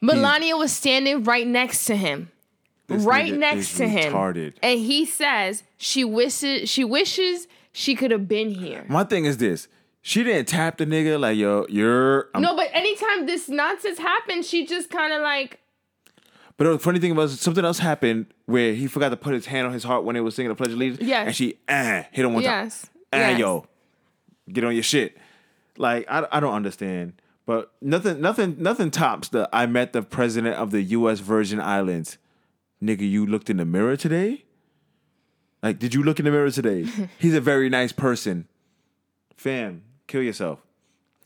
[0.00, 2.30] Melania was standing right next to him.
[2.88, 4.12] right nigga next is to him.
[4.12, 4.54] retarded.
[4.62, 8.84] And he says she wishes she wishes she could have been here.
[8.88, 9.66] My thing is this:
[10.06, 12.28] she didn't tap the nigga like yo, you're.
[12.34, 15.60] I'm, No, but anytime this nonsense happened, she just kind of like
[16.58, 19.66] But the funny thing was something else happened where he forgot to put his hand
[19.66, 21.00] on his heart when they was singing the Pledge of Allegiance.
[21.08, 21.26] Yes.
[21.28, 22.82] and she uh, hit him one Yes.
[22.82, 22.90] time.
[23.14, 23.38] Ah, Yes.
[23.38, 23.66] yo,
[24.52, 25.16] get on your shit.
[25.78, 27.14] Like I, I don't understand.
[27.46, 31.20] But nothing, nothing, nothing tops the I met the president of the U.S.
[31.20, 32.18] Virgin Islands.
[32.82, 34.44] Nigga, you looked in the mirror today.
[35.62, 36.86] Like, did you look in the mirror today?
[37.18, 38.48] He's a very nice person.
[39.36, 40.60] Fam, kill yourself.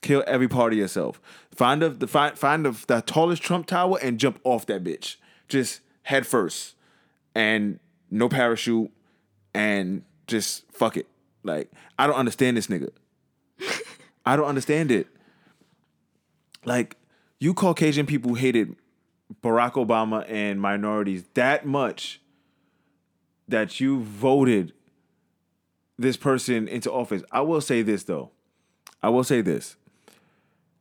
[0.00, 1.20] Kill every part of yourself.
[1.54, 5.16] Find the, the find find the, the tallest Trump tower and jump off that bitch.
[5.48, 6.76] Just head first,
[7.34, 8.90] and no parachute,
[9.54, 11.06] and just fuck it.
[11.42, 12.90] Like I don't understand this nigga.
[14.24, 15.08] I don't understand it.
[16.64, 16.96] Like
[17.40, 18.76] you Caucasian people hated
[19.42, 22.20] Barack Obama and minorities that much
[23.48, 24.72] that you voted
[25.98, 27.22] this person into office.
[27.32, 28.30] I will say this though.
[29.02, 29.76] I will say this.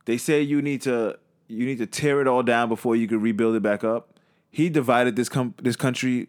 [0.04, 3.20] They say you need to you need to tear it all down before you can
[3.20, 4.18] rebuild it back up.
[4.50, 6.28] He divided this com- this country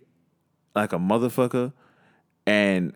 [0.75, 1.73] like a motherfucker,
[2.45, 2.93] and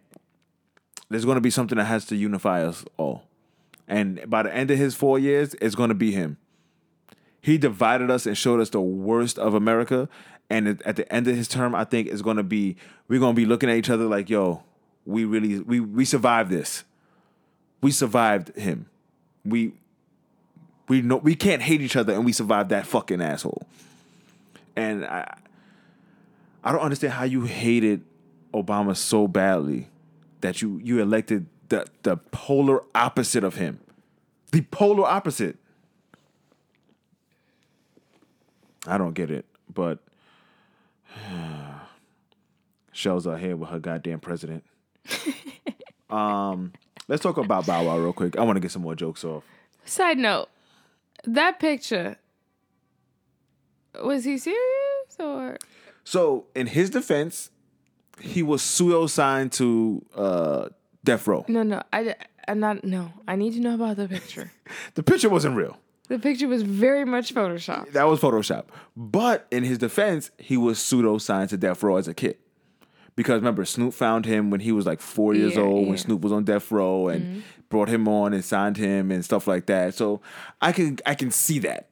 [1.10, 3.24] there's going to be something that has to unify us all.
[3.88, 6.38] And by the end of his four years, it's going to be him.
[7.42, 10.08] He divided us and showed us the worst of America.
[10.50, 12.76] And at- at the end of his term, I think it's going to be
[13.08, 14.64] we're going to be looking at each other like, yo,
[15.06, 16.84] we really we we survived this.
[17.84, 18.88] We survived him.
[19.46, 19.74] We
[20.88, 23.68] we know we can't hate each other and we survived that fucking asshole.
[24.76, 25.36] And I
[26.64, 28.04] I don't understand how you hated
[28.54, 29.90] Obama so badly
[30.42, 33.80] that you you elected the the polar opposite of him.
[34.52, 35.58] The polar opposite.
[38.88, 40.00] I don't get it, but
[42.94, 44.64] Shell's out here with her goddamn president.
[46.10, 46.74] um,
[47.08, 48.38] let's talk about Bow Wow real quick.
[48.38, 49.44] I want to get some more jokes off.
[49.86, 50.50] Side note,
[51.26, 52.18] that picture
[54.02, 55.58] was he serious or
[56.04, 57.50] So, in his defense,
[58.20, 60.70] he was pseudo signed to uh,
[61.04, 61.46] death row.
[61.48, 61.64] no?
[61.64, 62.16] No, I
[62.48, 62.84] I'm not.
[62.84, 64.52] No, I need to know about the picture.
[64.96, 65.78] The picture wasn't real.
[66.08, 67.92] the picture was very much photoshopped.
[67.94, 68.66] That was Photoshop.
[68.98, 72.38] But in his defense, he was pseudo signed to death row as a kid.
[73.16, 75.94] Because remember, Snoop found him when he was like four years Yeah, old, when yeah.
[75.94, 75.98] Mm-hmm.
[75.98, 79.66] Snoop was on death row, and brought him on and signed him and stuff like
[79.68, 79.94] that.
[79.94, 80.22] So
[80.62, 81.90] I can I can see that.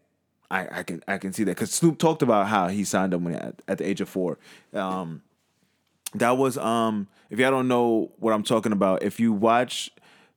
[0.49, 3.22] I, I can I can see that because Snoop talked about how he signed up
[3.22, 4.38] when at, at the age of four.
[4.74, 5.22] Um,
[6.15, 9.89] that was um if y'all don't know what I'm talking about, if you watch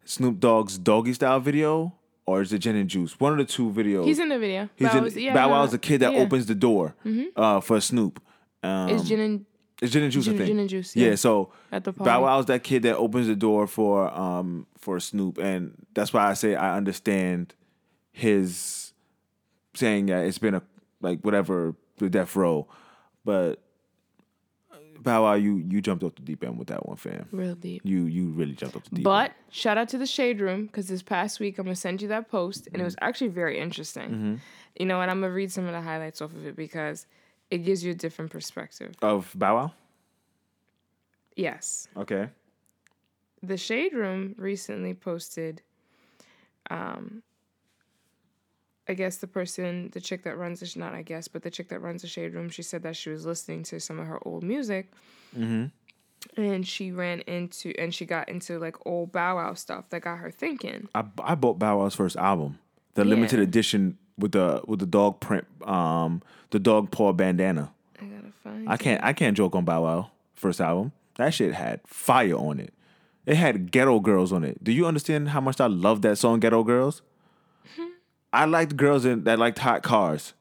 [0.05, 1.95] Snoop Dogg's Doggy Style video
[2.27, 4.05] or is it Gin and Juice, one of the two videos.
[4.05, 4.69] He's in the video.
[4.77, 6.19] He's Bow in, was- yeah, Bow Wow's the kid that yeah.
[6.19, 6.27] Mm-hmm.
[6.27, 6.95] opens the door
[7.37, 8.23] uh, for Snoop.
[8.63, 9.47] Um, Is gin and
[9.83, 10.47] it's gin and juice, I think.
[10.47, 11.15] Gin and Juice, Yeah, yeah.
[11.17, 12.23] so At the Bow party.
[12.23, 16.35] Wow's that kid that opens the door for um for Snoop, and that's why I
[16.35, 17.55] say I understand
[18.13, 18.93] his
[19.75, 20.63] saying that it's been a
[21.01, 22.69] like whatever the death row,
[23.25, 23.61] but
[25.05, 27.29] Bow Wow, you you jumped off the deep end with that one, fam.
[27.31, 27.83] real deep.
[27.85, 29.05] You you really jumped off the deep end.
[29.05, 29.35] But end.
[29.51, 32.31] shout out to the Shade Room because this past week I'm gonna send you that
[32.31, 34.11] post and it was actually very interesting.
[34.11, 34.35] Mm-hmm.
[34.81, 37.07] You know, and I'm gonna read some of the highlights off of it because
[37.55, 38.95] it gives you a different perspective.
[39.01, 39.73] Of Bow Wow?
[41.37, 42.29] Yes, Okay.
[43.43, 45.63] the Shade Room recently posted.
[46.71, 47.23] Um,
[48.89, 51.69] I guess the person, the chick that runs the not I guess, but the chick
[51.69, 54.19] that runs the Shade Room, she said that she was listening to some of her
[54.27, 54.91] old music,
[55.37, 55.67] mm-hmm.
[56.41, 60.17] and she ran into and she got into like old Bow Wow stuff that got
[60.19, 60.89] her thinking.
[60.95, 62.59] I I bought Bow Wow's first album,
[62.95, 67.73] the limited edition with the with the dog print, um, the dog paw bandana.
[68.01, 68.69] I gotta find.
[68.69, 70.93] I can't I can't joke on Bow Wow first album.
[71.17, 72.75] That shit had fire on it.
[73.25, 74.63] It had Ghetto Girls on it.
[74.63, 77.03] Do you understand how much I love that song Ghetto Girls?
[78.33, 80.35] I liked girls in, that liked hot cars,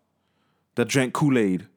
[0.75, 1.67] that drank Kool Aid,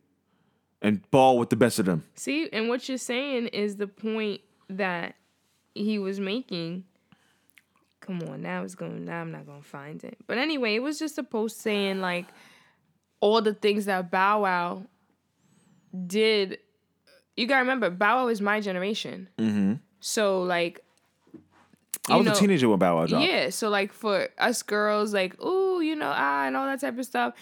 [0.80, 2.04] and ball with the best of them.
[2.14, 4.40] See, and what you're saying is the point
[4.70, 5.14] that
[5.74, 6.84] he was making.
[8.06, 9.04] Come on, now it's going.
[9.04, 10.16] Now I'm not gonna find it.
[10.26, 12.26] But anyway, it was just a post saying like
[13.20, 14.82] all the things that Bow Wow
[16.06, 16.58] did.
[17.36, 19.28] You gotta remember, Bow Wow is my generation.
[19.38, 19.74] Mm-hmm.
[20.00, 20.80] So like,
[22.08, 23.26] I was know- a teenager when Bow Wow dropped.
[23.26, 26.98] yeah, so like for us girls, like, ooh, you know, ah, and all that type
[26.98, 27.34] of stuff.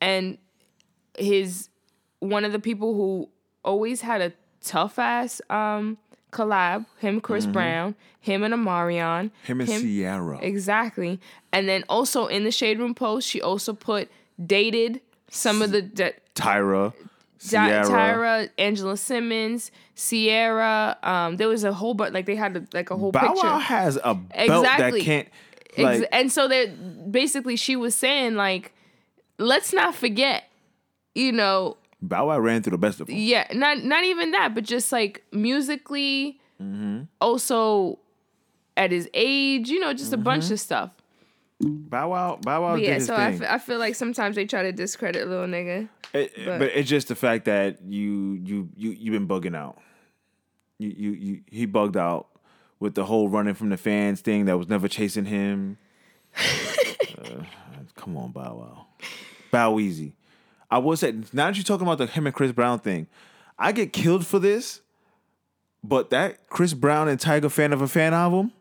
[0.00, 0.38] And
[1.18, 1.68] his
[2.20, 3.28] one of the people who
[3.64, 5.96] always had a tough ass um
[6.36, 9.30] collab, him, Chris Brown, him and Omarion.
[9.44, 10.38] Him and Ciara.
[10.42, 11.20] Exactly.
[11.52, 14.10] And then also in the Shade Room post, she also put
[14.44, 16.92] dated some of the de- Tyra.
[17.38, 17.84] Ciara.
[17.86, 20.96] Tyra, Angela Simmons, Ciara.
[21.02, 22.12] Um, there was a whole bunch.
[22.14, 23.46] Like they had a, like a whole Bow picture.
[23.46, 25.02] Wow has a belt that Exactly.
[25.02, 25.28] can't.
[25.76, 26.66] Ex- Like, and so they
[27.10, 28.72] basically she was saying like,
[29.38, 30.44] let's not forget,
[31.14, 31.76] you know,
[32.08, 33.16] Bow Wow ran through the best of them.
[33.16, 37.02] yeah, not not even that, but just like musically, Mm-hmm.
[37.20, 37.98] also
[38.78, 40.24] at his age, you know, just a Mm-hmm.
[40.24, 40.90] bunch of stuff.
[41.60, 44.72] Bow Wow, Bow Wow yeah, so I, f- I feel like sometimes they try to
[44.72, 45.88] discredit little nigga.
[46.12, 49.78] It- But- but, it's just the fact that you you you you've been bugging out.
[50.78, 52.28] You you you he bugged out
[52.80, 55.78] with the whole running from the fans thing that was never chasing him.
[57.18, 57.42] Uh,
[57.94, 58.86] come on, Bow Wow,
[59.50, 60.14] Bow Easy.
[60.70, 63.06] I will say now that you're talking about the him and Chris Brown thing,
[63.58, 64.80] I get killed for this,
[65.84, 68.52] but that Chris Brown and Tyga fan of a fan album.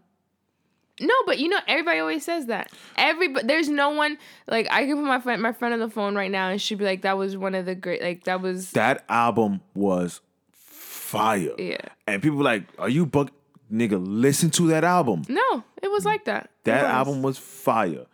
[1.01, 2.71] No, but you know, everybody always says that.
[2.95, 6.15] Everybody, there's no one like I can put my friend, my friend on the phone
[6.15, 8.71] right now, and she'd be like, "That was one of the great, like that was,
[8.71, 10.21] That album was
[10.53, 11.51] fire.
[11.57, 11.77] yeah."
[12.07, 13.31] And people like, are you bug
[13.71, 14.01] nigga?
[14.01, 15.23] Listen to that album.
[15.27, 16.49] No, it was like that.
[16.63, 16.91] That was.
[16.91, 18.05] album was fire.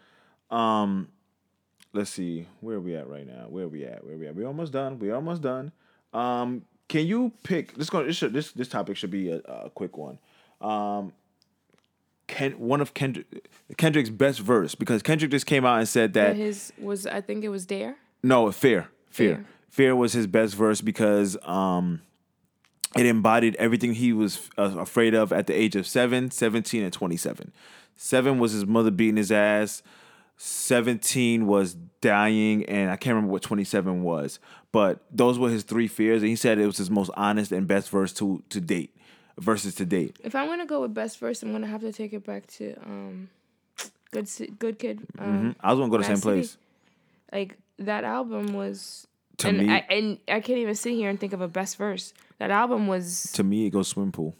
[0.49, 1.07] Um,
[1.93, 3.45] let's see where are we at right now.
[3.49, 4.05] Where we at?
[4.05, 4.35] Where we at?
[4.35, 4.99] We almost done.
[4.99, 5.71] We almost done.
[6.13, 7.75] Um, can you pick?
[7.75, 10.19] This going this should this this topic should be a, a quick one.
[10.59, 11.13] Um,
[12.27, 16.35] Ken one of Kendrick Kendrick's best verse because Kendrick just came out and said that
[16.35, 17.95] his was I think it was Dare.
[18.23, 18.87] no, fear.
[19.09, 19.35] Fear.
[19.35, 19.45] Fear.
[19.69, 22.01] Fear was his best verse because um
[22.95, 26.91] it embodied everything he was uh, afraid of at the age of 7, 17 and
[26.91, 27.53] 27.
[27.95, 29.81] 7 was his mother beating his ass.
[30.43, 34.39] 17 was dying and I can't remember what 27 was.
[34.71, 37.67] But those were his three fears and he said it was his most honest and
[37.67, 38.95] best verse to to date.
[39.37, 40.17] Verses to date.
[40.23, 42.73] If I'm gonna go with best verse, I'm gonna have to take it back to
[42.83, 43.29] um,
[44.09, 44.27] good
[44.57, 45.05] good kid.
[45.19, 46.39] Um, I was gonna go to the same City.
[46.39, 46.57] place.
[47.31, 49.05] Like that album was.
[49.37, 51.77] To and me- I, and I can't even sit here and think of a best
[51.77, 52.13] verse.
[52.39, 53.31] That album was.
[53.33, 54.35] To me, it goes swim pool.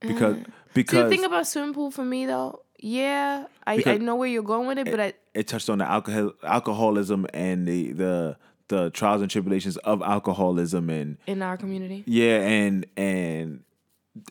[0.00, 0.36] Because
[0.74, 4.42] See, the thing about swimming pool for me though, yeah, I, I know where you're
[4.42, 8.36] going with it, but I it touched on the alcohol alcoholism and the the
[8.68, 12.04] the trials and tribulations of alcoholism and in our community.
[12.06, 13.64] yeah and and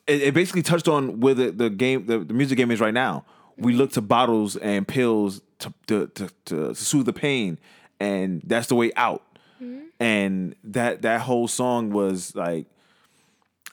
[0.08, 2.94] it, it basically touched on where the, the game the, the music game is right
[2.94, 3.26] now
[3.58, 7.60] we look to bottles and pills to to, to, to soothe the pain
[8.00, 9.24] and that's the way out
[9.62, 9.82] mm-hmm.
[10.00, 12.66] and that that whole song was like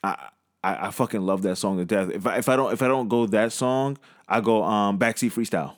[0.02, 0.16] I,
[0.64, 2.10] I I fucking love that song to death.
[2.10, 3.98] If I if I don't if I don't go that song,
[4.28, 5.74] I go um backseat freestyle.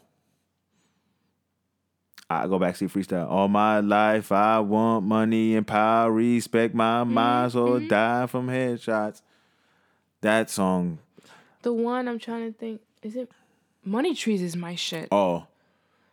[2.31, 3.31] I go backseat freestyle.
[3.31, 7.89] All my life I want money and power, respect my mm-hmm, mind, so mm-hmm.
[7.89, 9.23] die from headshots.
[10.21, 10.99] That song.
[11.63, 13.31] The one I'm trying to think is it
[13.85, 15.09] Money Trees is my shit.
[15.11, 15.47] Oh,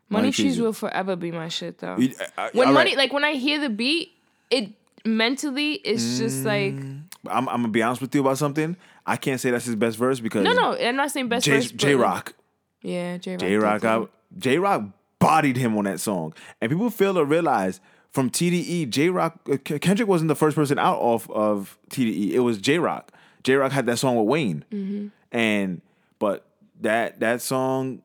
[0.07, 1.97] Money, Money Trees Trees- will forever be my shit though.
[1.97, 2.97] You- I- I- when money right.
[2.97, 4.11] like when I hear the beat,
[4.49, 4.69] it
[5.03, 8.77] mentally it's just like mm, I'm, I'm gonna be honest with you about something.
[9.05, 10.73] I can't say that's his best verse because no no.
[10.75, 11.71] I'm not saying best J- verse.
[11.71, 12.33] Jay Rock.
[12.81, 13.39] Yeah, Jay Rock.
[13.41, 14.83] Jay Rock got Jay Rock
[15.19, 17.79] bodied him on that song, and people fail to realize
[18.11, 22.31] from TDE, Jay Rock uh, Kendrick wasn't the first person out off of TDE.
[22.31, 23.11] It was Jay Rock.
[23.43, 25.07] Jay Rock had that song with Wayne, Mm-hmm.
[25.37, 25.81] and
[26.19, 26.45] but
[26.81, 28.01] that that song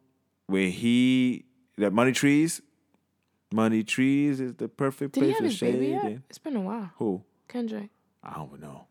[0.46, 1.44] where he
[1.78, 2.60] that Money Trees,
[3.52, 6.18] Money Trees is the perfect Did he place have for his baby yet?
[6.28, 6.90] It's been a while.
[6.96, 7.88] Who Kendrick.
[8.22, 8.86] I don't know.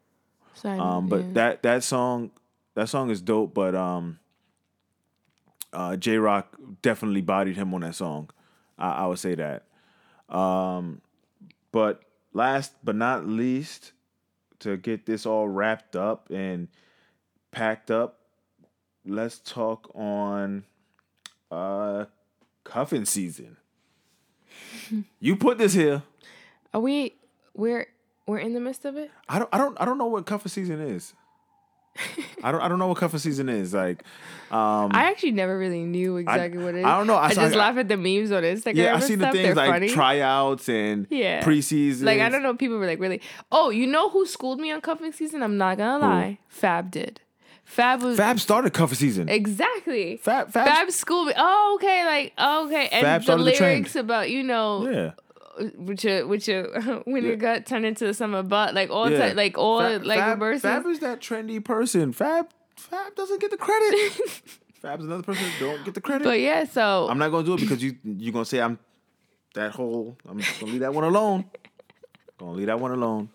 [0.66, 1.34] Um, but yeah.
[1.34, 2.32] that that song,
[2.76, 3.54] that song is dope.
[3.54, 4.20] But um,
[5.74, 8.30] uh, Jay Rock definitely bodied him on that song.
[8.78, 9.66] I, I would say that.
[10.34, 11.02] Um,
[11.72, 12.02] but
[12.34, 13.94] last but not least,
[14.60, 16.68] to get this all wrapped up and
[17.52, 18.20] packed up,
[19.06, 20.64] let's talk on
[21.52, 22.06] uh
[22.64, 23.58] cuffing season.
[25.20, 26.04] you put this here.
[26.74, 27.16] Are we
[27.54, 27.88] we're
[28.30, 29.12] we're in the midst of it?
[29.28, 31.14] I don't I don't I don't know what cuffing season is.
[32.44, 33.74] I don't I don't know what cuffing season is.
[33.74, 34.04] Like
[34.52, 36.86] um I actually never really knew exactly what it is.
[36.86, 37.16] I don't know.
[37.16, 38.76] I I, saw- just laugh at the memes on Instagram.
[38.76, 39.90] yeah, I seen the things They're like funny.
[39.90, 41.42] tryouts and Yeah.
[41.44, 42.04] preseason.
[42.04, 43.22] Like I don't know, people were like really.
[43.52, 45.44] Oh, you know who schooled me on cuffing season?
[45.44, 47.22] I'm not gonna lie, Fab did.
[47.66, 49.30] Fab was Fab started cuffing season.
[49.30, 50.18] exactly.
[50.18, 51.34] Fab Fab, Fab schooled me.
[51.38, 52.34] Oh, okay, like
[52.66, 55.12] okay, and Fab the started the lyrics about you know Yeah.
[55.78, 56.64] With your with your
[57.06, 57.30] when Yeah.
[57.30, 59.30] your gut turned into the summer butt, like all Yeah.
[59.30, 60.40] ti- like all Fab, like Fab.
[60.62, 62.14] Fab is that trendy person.
[62.14, 64.12] Fab Fab doesn't get the credit.
[64.82, 66.24] Fab's another person that don't get the credit.
[66.24, 68.80] but yeah, so I'm not gonna do it because you you're gonna say I'm
[69.56, 71.46] that whole I'm just gonna leave that one alone.
[72.38, 73.30] Gonna leave that one alone.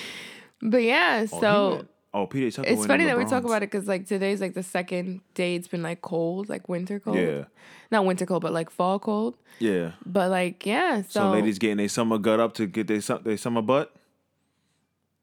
[0.62, 1.86] but yeah, Oh, he so.
[2.16, 4.62] Oh, PJ Tucker It's funny that we talk about it because like today's like the
[4.62, 7.16] second day it's been like cold, like winter cold.
[7.18, 7.44] Yeah,
[7.90, 9.36] Not winter cold, but like fall cold.
[9.58, 9.92] yeah.
[10.04, 13.36] But like yeah, so, So, ladies getting their summer gut up to get their their
[13.36, 13.94] summer butt.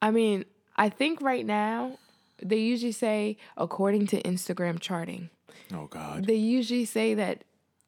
[0.01, 0.45] I mean,
[0.75, 1.97] I think right now
[2.41, 5.29] they usually say according to Instagram charting,
[5.73, 6.25] Oh God.
[6.25, 7.43] they usually say that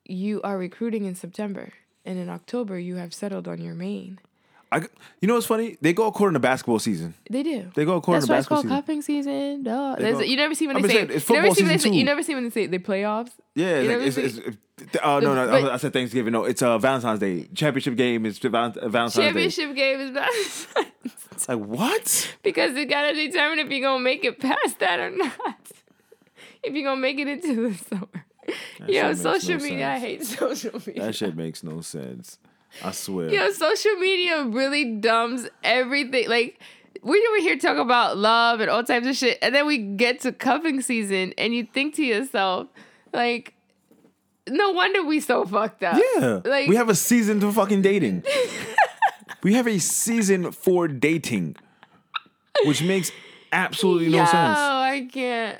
[0.05, 1.73] you are recruiting in September
[2.05, 4.19] and in October you have settled on your main.
[4.71, 4.79] I,
[5.21, 5.77] you know what's funny?
[5.79, 7.13] They go according to basketball season.
[7.29, 7.71] They do.
[7.75, 8.77] They go according That's to why it's basketball called season.
[8.77, 9.63] cuffing season.
[9.63, 9.95] Duh.
[9.95, 11.55] They There's- go- you never see when I'm they say saying, it's you never football
[11.55, 12.05] see when they season say, you too.
[12.05, 13.31] never see when they say the playoffs.
[13.53, 16.33] Yeah, You it's, never it's, see- it's, oh no, no, But- I said Thanksgiving.
[16.33, 17.47] No, it's uh, Valentine's Day.
[17.53, 19.21] Championship game is Val- Valentine's Day.
[19.23, 20.29] Championship game is not
[21.31, 22.35] It's Like what?
[22.43, 25.33] because you gotta determine if you're gonna make it past that or not.
[26.63, 28.07] if you're gonna make it into the summer.
[28.79, 30.29] Yo, shit makes social no media, I sense.
[30.29, 31.03] hate social media.
[31.03, 32.37] That shit makes no sense.
[32.83, 33.29] I swear.
[33.29, 36.29] Yo, social media really dumbs everything.
[36.29, 36.59] Like,
[37.01, 40.21] we over here talk about love and all types of shit, and then we get
[40.21, 42.67] to cuffing season, and you think to yourself,
[43.13, 43.53] like,
[44.49, 45.99] no wonder we so fucked up.
[46.17, 46.41] Yeah.
[46.43, 48.23] Like, we have a season for fucking dating.
[49.43, 51.55] we have a season for dating,
[52.65, 53.11] which makes
[53.51, 54.57] absolutely no yo, sense.
[54.59, 55.57] I can't.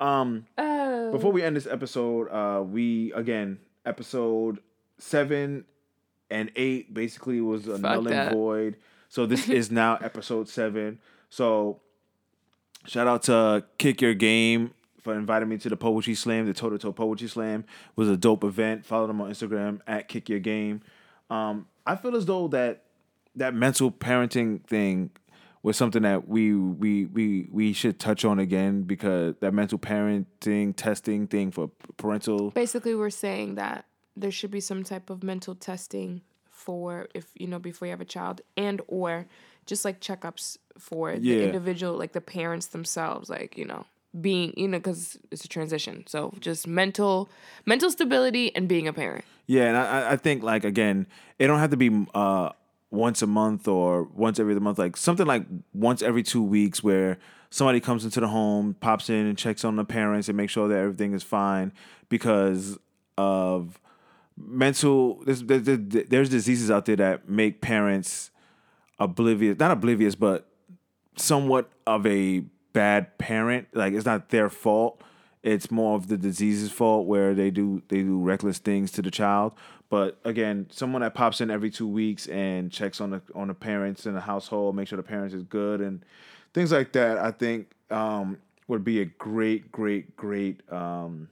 [0.00, 1.12] Um, Oh.
[1.12, 4.58] before we end this episode, uh, we again episode
[4.98, 5.64] seven
[6.30, 8.32] and eight basically was a null and that.
[8.32, 8.76] void.
[9.08, 10.98] So this is now episode seven.
[11.30, 11.80] So
[12.86, 16.46] shout out to Kick Your Game for inviting me to the poetry slam.
[16.46, 17.64] The Toe to Toe Poetry Slam
[17.94, 18.86] was a dope event.
[18.86, 20.80] Follow them on Instagram at Kick Your Game.
[21.30, 22.84] Um, I feel as though that
[23.36, 25.10] that mental parenting thing
[25.62, 30.74] was something that we we we we should touch on again because that mental parenting
[30.76, 35.54] testing thing for parental Basically, we're saying that there should be some type of mental
[35.54, 39.26] testing for if you know before you have a child, and or
[39.66, 41.36] just like checkups for Yeah.
[41.36, 43.86] the individual, like the parents themselves, like you know
[44.20, 46.04] being you know because it's a transition.
[46.06, 47.28] So just mental
[47.66, 49.24] mental stability and being a parent.
[49.46, 51.06] Yeah, and I, I- think like again,
[51.38, 52.50] it don't have to be uh
[52.90, 54.78] once a month or once every other month.
[54.78, 57.18] Like something like once every two weeks, where
[57.50, 60.68] somebody comes into the home, pops in and checks on the parents and make sure
[60.68, 61.72] that everything is fine
[62.08, 62.78] because
[63.18, 63.80] of
[64.36, 65.22] mental.
[65.24, 68.30] There's there's, there's diseases out there that make parents
[68.98, 70.48] oblivious, not oblivious, but
[71.16, 72.40] somewhat of a
[72.72, 73.68] bad parent.
[73.72, 75.00] Like it's not their fault.
[75.42, 79.10] It's more of the disease's fault where they do they do reckless things to the
[79.10, 79.52] child.
[79.90, 83.54] But again, someone that pops in every two weeks and checks on the on the
[83.54, 86.04] parents in the household, make sure the parents is good and
[86.54, 87.18] things like that.
[87.18, 91.28] I think um, would be a great, great, great um,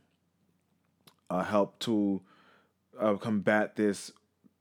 [1.31, 2.21] uh, help to
[2.99, 4.13] uh, combat this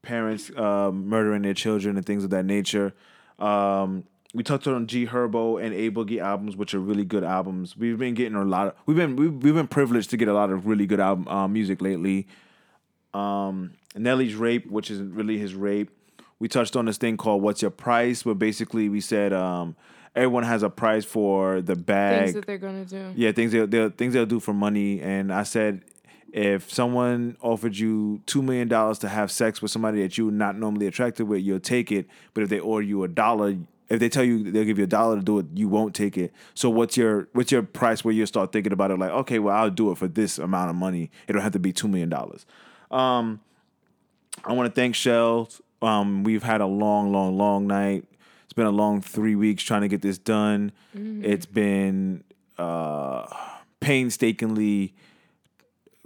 [0.01, 2.93] parents uh, murdering their children and things of that nature.
[3.39, 7.75] Um, we touched on G Herbo and A Boogie albums, which are really good albums.
[7.75, 10.33] We've been getting a lot of we've been we've, we've been privileged to get a
[10.33, 12.27] lot of really good album uh, music lately.
[13.13, 15.89] Um, Nelly's Rape, which isn't really his rape.
[16.39, 19.75] We touched on this thing called What's Your Price, where basically we said um,
[20.15, 22.21] everyone has a price for the bag.
[22.21, 23.13] Things that they're gonna do.
[23.15, 25.01] Yeah, things they'll, they'll things they'll do for money.
[25.01, 25.83] And I said,
[26.33, 30.57] if someone offered you two million dollars to have sex with somebody that you're not
[30.57, 32.07] normally attracted with, you'll take it.
[32.33, 33.57] But if they order you a dollar,
[33.89, 36.17] if they tell you they'll give you a dollar to do it, you won't take
[36.17, 36.33] it.
[36.53, 38.99] So what's your what's your price where you start thinking about it?
[38.99, 41.11] Like, okay, well, I'll do it for this amount of money.
[41.27, 42.45] It don't have to be two million dollars.
[42.89, 43.41] Um,
[44.45, 45.49] I want to thank Shell.
[45.81, 48.05] Um, we've had a long, long, long night.
[48.45, 50.71] It's been a long three weeks trying to get this done.
[51.23, 52.23] It's been
[52.57, 53.25] uh,
[53.79, 54.93] painstakingly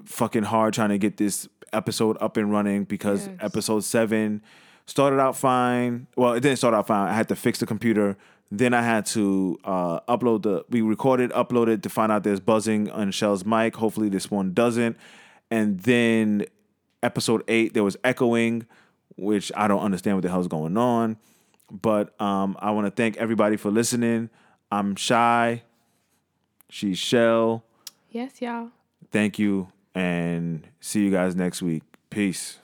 [0.06, 3.38] fucking hard trying to get this episode up and running because Yes.
[3.42, 4.42] episode seven
[4.86, 6.08] started out fine.
[6.16, 7.08] Well, it didn't start out fine.
[7.10, 8.18] I had to fix the computer.
[8.52, 10.64] Then I had to uh, upload the.
[10.70, 13.76] We recorded, uploaded to find out there's buzzing on Shell's mic.
[13.76, 14.98] Hopefully, this one doesn't.
[15.50, 16.46] And then
[17.02, 18.68] episode eight, there was echoing,
[19.16, 21.18] which I don't understand what the hell's going on.
[21.72, 24.30] But um, I want to thank everybody for listening.
[24.72, 25.64] I'm shy.
[26.70, 27.64] She's Shell.
[28.12, 28.70] Yes, y'all.
[29.12, 31.84] Thank you, and see you guys next week.
[32.10, 32.60] Peace.